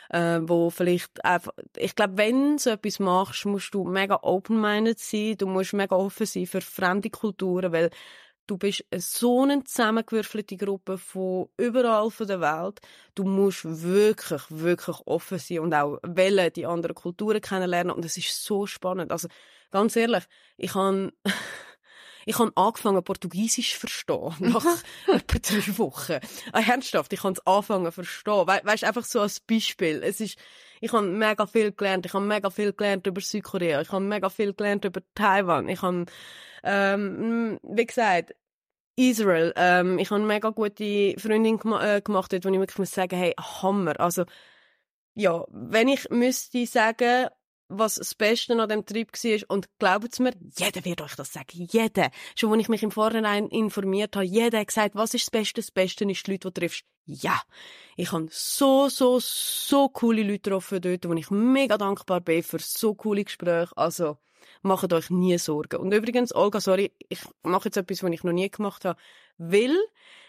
[0.10, 4.98] Äh, wo vielleicht einfach, ich glaube, wenn du so etwas machst, musst du mega open-minded
[4.98, 7.92] sein, du musst mega offen sein für fremde Kulturen, weil
[8.50, 12.80] du bist so eine zusammengewürfelte Gruppe von überall von der Welt.
[13.14, 17.94] Du musst wirklich, wirklich offen sein und auch wollen, die anderen Kulturen kennenlernen.
[17.96, 19.12] Und es ist so spannend.
[19.12, 19.28] Also,
[19.72, 20.24] ganz ehrlich,
[20.58, 21.14] ich habe,
[22.26, 24.34] ich habe angefangen, Portugiesisch zu verstehen.
[24.40, 24.66] Nach
[25.08, 26.20] etwa drei Wochen.
[26.52, 28.48] Ah, ernsthaft, ich habe es angefangen zu verstehen.
[28.48, 30.02] We weißt, einfach so als Beispiel.
[30.04, 30.38] Es ist,
[30.82, 32.06] ich habe mega viel gelernt.
[32.06, 33.82] Ich habe mega viel gelernt über Südkorea.
[33.82, 35.70] Ich habe mega viel gelernt über Taiwan.
[35.70, 36.06] Ich habe,
[36.64, 38.36] ähm, wie gesagt,
[38.96, 39.54] Israel.
[39.56, 43.18] Ähm, ich habe eine mega gute Freundin äh, gemacht, dort, wo ich wirklich muss sagen,
[43.18, 44.00] hey, Hammer.
[44.00, 44.26] Also,
[45.16, 47.30] ja, wenn ich müsste sagen,
[47.70, 51.68] was das Beste an dem Trip war, und glaubt mir, jeder wird euch das sagen,
[51.72, 52.10] jeder.
[52.36, 55.62] Schon als ich mich im Vorhinein informiert habe, jeder hat gesagt, was ist das Beste?
[55.62, 56.84] Das Beste ist die Leute, die du triffst.
[57.06, 57.42] Ja.
[57.96, 62.60] Ich habe so, so, so coole Leute getroffen dort, wo ich mega dankbar bin für
[62.60, 63.76] so coole Gespräche.
[63.78, 64.18] Also,
[64.62, 65.78] macht euch nie Sorgen.
[65.78, 69.00] Und übrigens, Olga, sorry, ich mache jetzt etwas, was ich noch nie gemacht habe,
[69.38, 69.76] weil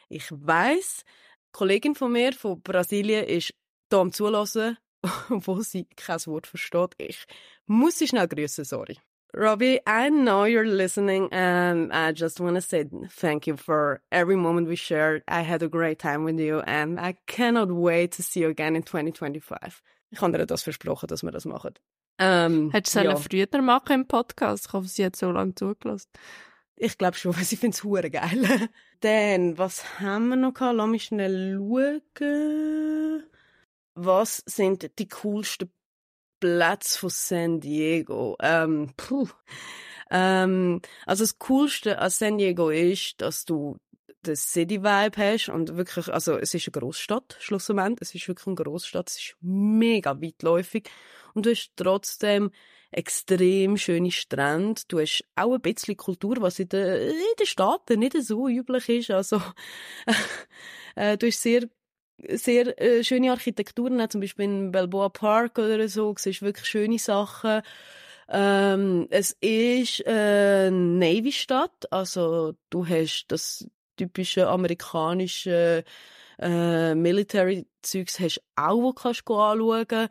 [0.09, 1.05] ich weiß,
[1.53, 3.55] Kollegin von mir von Brasilien ist
[3.88, 4.78] da am Zulassen,
[5.30, 6.94] obwohl sie kein Wort versteht.
[6.98, 7.26] Ich
[7.66, 8.98] muss sie schnell grüßen, sorry.
[9.32, 14.34] Robbie, I know you're listening and I just want to say thank you for every
[14.34, 15.22] moment we shared.
[15.28, 18.74] I had a great time with you and I cannot wait to see you again
[18.74, 19.82] in 2025.
[20.11, 21.74] Ich habe dir das versprochen, dass wir das machen.
[22.18, 23.16] Ähm, Hättest du es ja.
[23.16, 24.66] früher machen im Podcast?
[24.66, 26.11] Ich hoffe, sie hat so lange zugelassen.
[26.74, 28.68] Ich glaube schon, weil sie findet es hure geil.
[29.01, 30.76] Dann, was haben wir noch gehabt?
[30.76, 33.22] Lass mich schnell schauen.
[34.03, 35.70] Was sind die coolsten
[36.40, 38.34] Plätze von San Diego?
[38.40, 39.28] Ähm, puh.
[40.11, 43.76] Ähm, also das Coolste an San Diego ist, dass du
[44.24, 48.09] den City-Vibe hast und wirklich, also es ist eine Großstadt, schlussendlich.
[48.09, 49.11] Es ist wirklich eine Großstadt.
[49.11, 50.88] Es ist mega weitläufig.
[51.34, 52.53] Und du hast trotzdem
[52.90, 54.80] extrem schöne Strände.
[54.88, 58.88] Du hast auch ein bisschen Kultur, was in den, in den Staaten nicht so üblich
[58.88, 59.11] ist.
[59.11, 59.42] Also,
[60.96, 61.68] äh, du hast sehr
[62.29, 67.62] sehr äh, schöne Architekturen, zum Beispiel in Balboa Park oder so, siehst wirklich schöne Sachen.
[68.29, 73.66] Ähm, es ist eine Navy-Stadt, also du hast das
[73.97, 75.85] typische amerikanische
[76.41, 80.09] äh, Military-Zeugs hast auch, wo kannst du anschauen.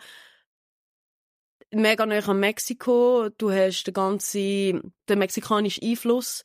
[1.72, 6.44] Mega nah an Mexiko, du hast den ganzen, den mexikanischen Einfluss,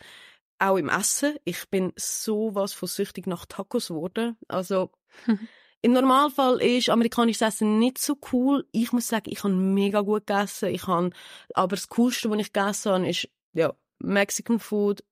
[0.58, 1.36] auch im Essen.
[1.44, 4.36] Ich bin so was von süchtig nach Tacos geworden.
[4.48, 4.90] Also,
[5.84, 8.66] Im Normalfall ist amerikanisches Essen nicht so cool.
[8.72, 10.70] Ich muss sagen, ich habe mega gut gegessen.
[10.70, 11.10] Ich habe,
[11.52, 15.04] aber das Coolste, was ich gegessen habe, ist, ja, Mexican Food,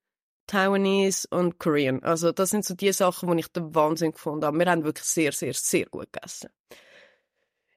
[0.46, 2.02] Taiwanese und Korean.
[2.02, 4.58] Also, das sind so die Sachen, die ich den Wahnsinn gefunden habe.
[4.58, 6.48] Wir haben wirklich sehr, sehr, sehr gut gegessen.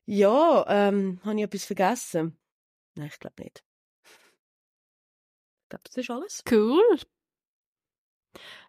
[0.05, 2.37] Ja, ähm, habe ich etwas vergessen?
[2.95, 3.61] Nein, ich glaube nicht.
[5.63, 6.43] Ich glaube, das ist alles.
[6.49, 6.99] Cool.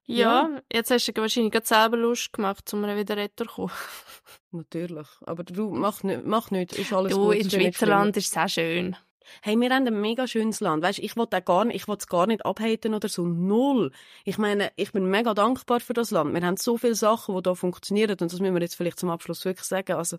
[0.07, 3.73] Ja, ja, jetzt hast du wahrscheinlich gerade selber Lust gemacht, um wieder retour zu kommen.
[4.53, 5.09] Natürlich.
[5.23, 7.35] Aber du, mach nicht, mach nicht, ist alles du, gut.
[7.35, 8.97] in Schweizerland ist es auch schön.
[9.43, 10.85] Hey, wir haben ein mega schönes Land.
[10.85, 13.27] Weißt, ich wollte gar nicht, ich wollte es gar nicht abhaten oder so.
[13.27, 13.91] Null.
[14.25, 16.33] Ich meine, ich bin mega dankbar für das Land.
[16.33, 18.13] Wir haben so viele Sachen, die da funktionieren.
[18.13, 19.97] Und das müssen wir jetzt vielleicht zum Abschluss wirklich sagen.
[19.97, 20.19] Also,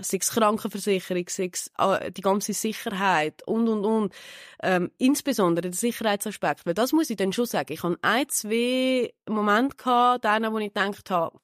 [0.00, 4.14] sei es Krankenversicherung, sei es äh, die ganze Sicherheit und, und, und.
[4.62, 6.64] Ähm, insbesondere der Sicherheitsaspekt.
[6.64, 7.72] Weil das muss ich dann schon sagen.
[7.72, 11.38] Ich hatte ein, zwei Momente gehabt, denen, wo ich gedacht habe,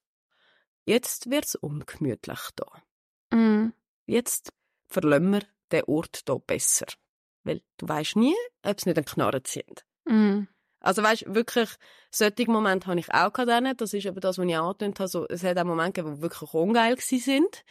[0.87, 3.37] jetzt wird's ungemütlich da.
[3.37, 3.73] Mm.
[4.07, 4.53] Jetzt
[4.89, 6.87] verlassen wir den Ort hier besser.
[7.45, 9.85] Weil du weißt nie, ob es nicht ein Knarren sind.
[10.07, 10.45] Mm.
[10.81, 11.69] Also weißt wirklich,
[12.11, 13.81] solche Momente habe ich auch gehabt.
[13.81, 15.09] Das ist eben das, was ich angetönt habe.
[15.09, 17.65] So, es hat auch Momente gegeben, die wirklich ungeil sind.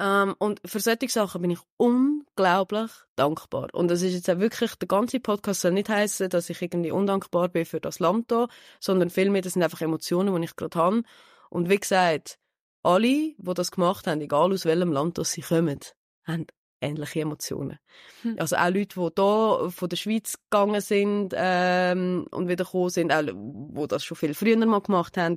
[0.00, 3.68] Ähm, und für solche Sachen bin ich unglaublich dankbar.
[3.74, 6.90] Und das ist jetzt auch wirklich, der ganze Podcast soll nicht heißen, dass ich irgendwie
[6.90, 8.48] undankbar bin für das Land hier,
[8.80, 11.02] sondern vielmehr, das sind einfach Emotionen, die ich gerade habe.
[11.50, 12.38] Und wie gesagt,
[12.82, 15.80] alle, die das gemacht haben, egal aus welchem Land das sie kommen,
[16.24, 16.46] haben
[16.80, 17.78] ähnliche Emotionen.
[18.22, 18.36] Hm.
[18.38, 23.12] Also auch Leute, die hier von der Schweiz gegangen sind ähm, und wieder gekommen sind,
[23.12, 25.36] auch die das schon viel früher mal gemacht haben,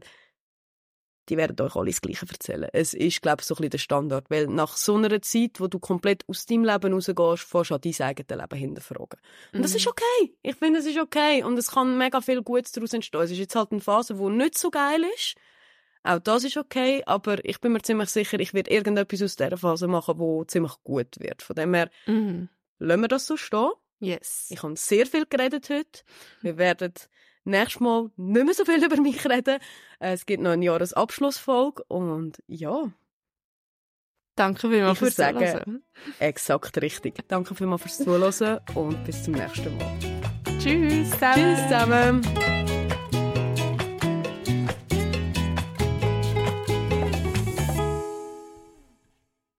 [1.30, 2.70] die werden euch alle das Gleiche erzählen.
[2.74, 4.30] Es ist, glaube ich, so ein bisschen der Standard.
[4.30, 7.82] Weil nach so einer Zeit, wo du komplett aus deinem Leben rausgehst, fährst du an
[7.82, 9.20] dein eigenes Leben hinterfragen.
[9.54, 9.64] Und mhm.
[9.64, 10.36] das ist okay.
[10.42, 11.44] Ich finde, es ist okay.
[11.44, 13.22] Und es kann mega viel Gutes daraus entstehen.
[13.22, 15.36] Es ist jetzt halt eine Phase, die nicht so geil ist.
[16.04, 19.56] Auch das ist okay, aber ich bin mir ziemlich sicher, ich werde irgendetwas aus dieser
[19.56, 21.42] Phase machen, wo ziemlich gut wird.
[21.42, 22.50] Von dem her, mhm.
[22.80, 23.72] lassen wir das so stehen.
[24.00, 24.48] Yes.
[24.50, 26.04] Ich habe sehr viel geredet heute.
[26.42, 26.94] Wir werden
[27.44, 29.60] nächstes Mal nicht mehr so viel über mich reden.
[30.00, 32.92] Äh, es gibt noch eine Jahresabschlussfolge und ja.
[34.36, 35.84] Danke vielmals fürs Zuhören.
[36.20, 37.28] Exakt richtig.
[37.28, 40.00] Danke vielmals fürs Zuhören und bis zum nächsten Mal.
[40.60, 41.36] Tschüss zusammen.
[41.36, 42.73] Tschüss zusammen.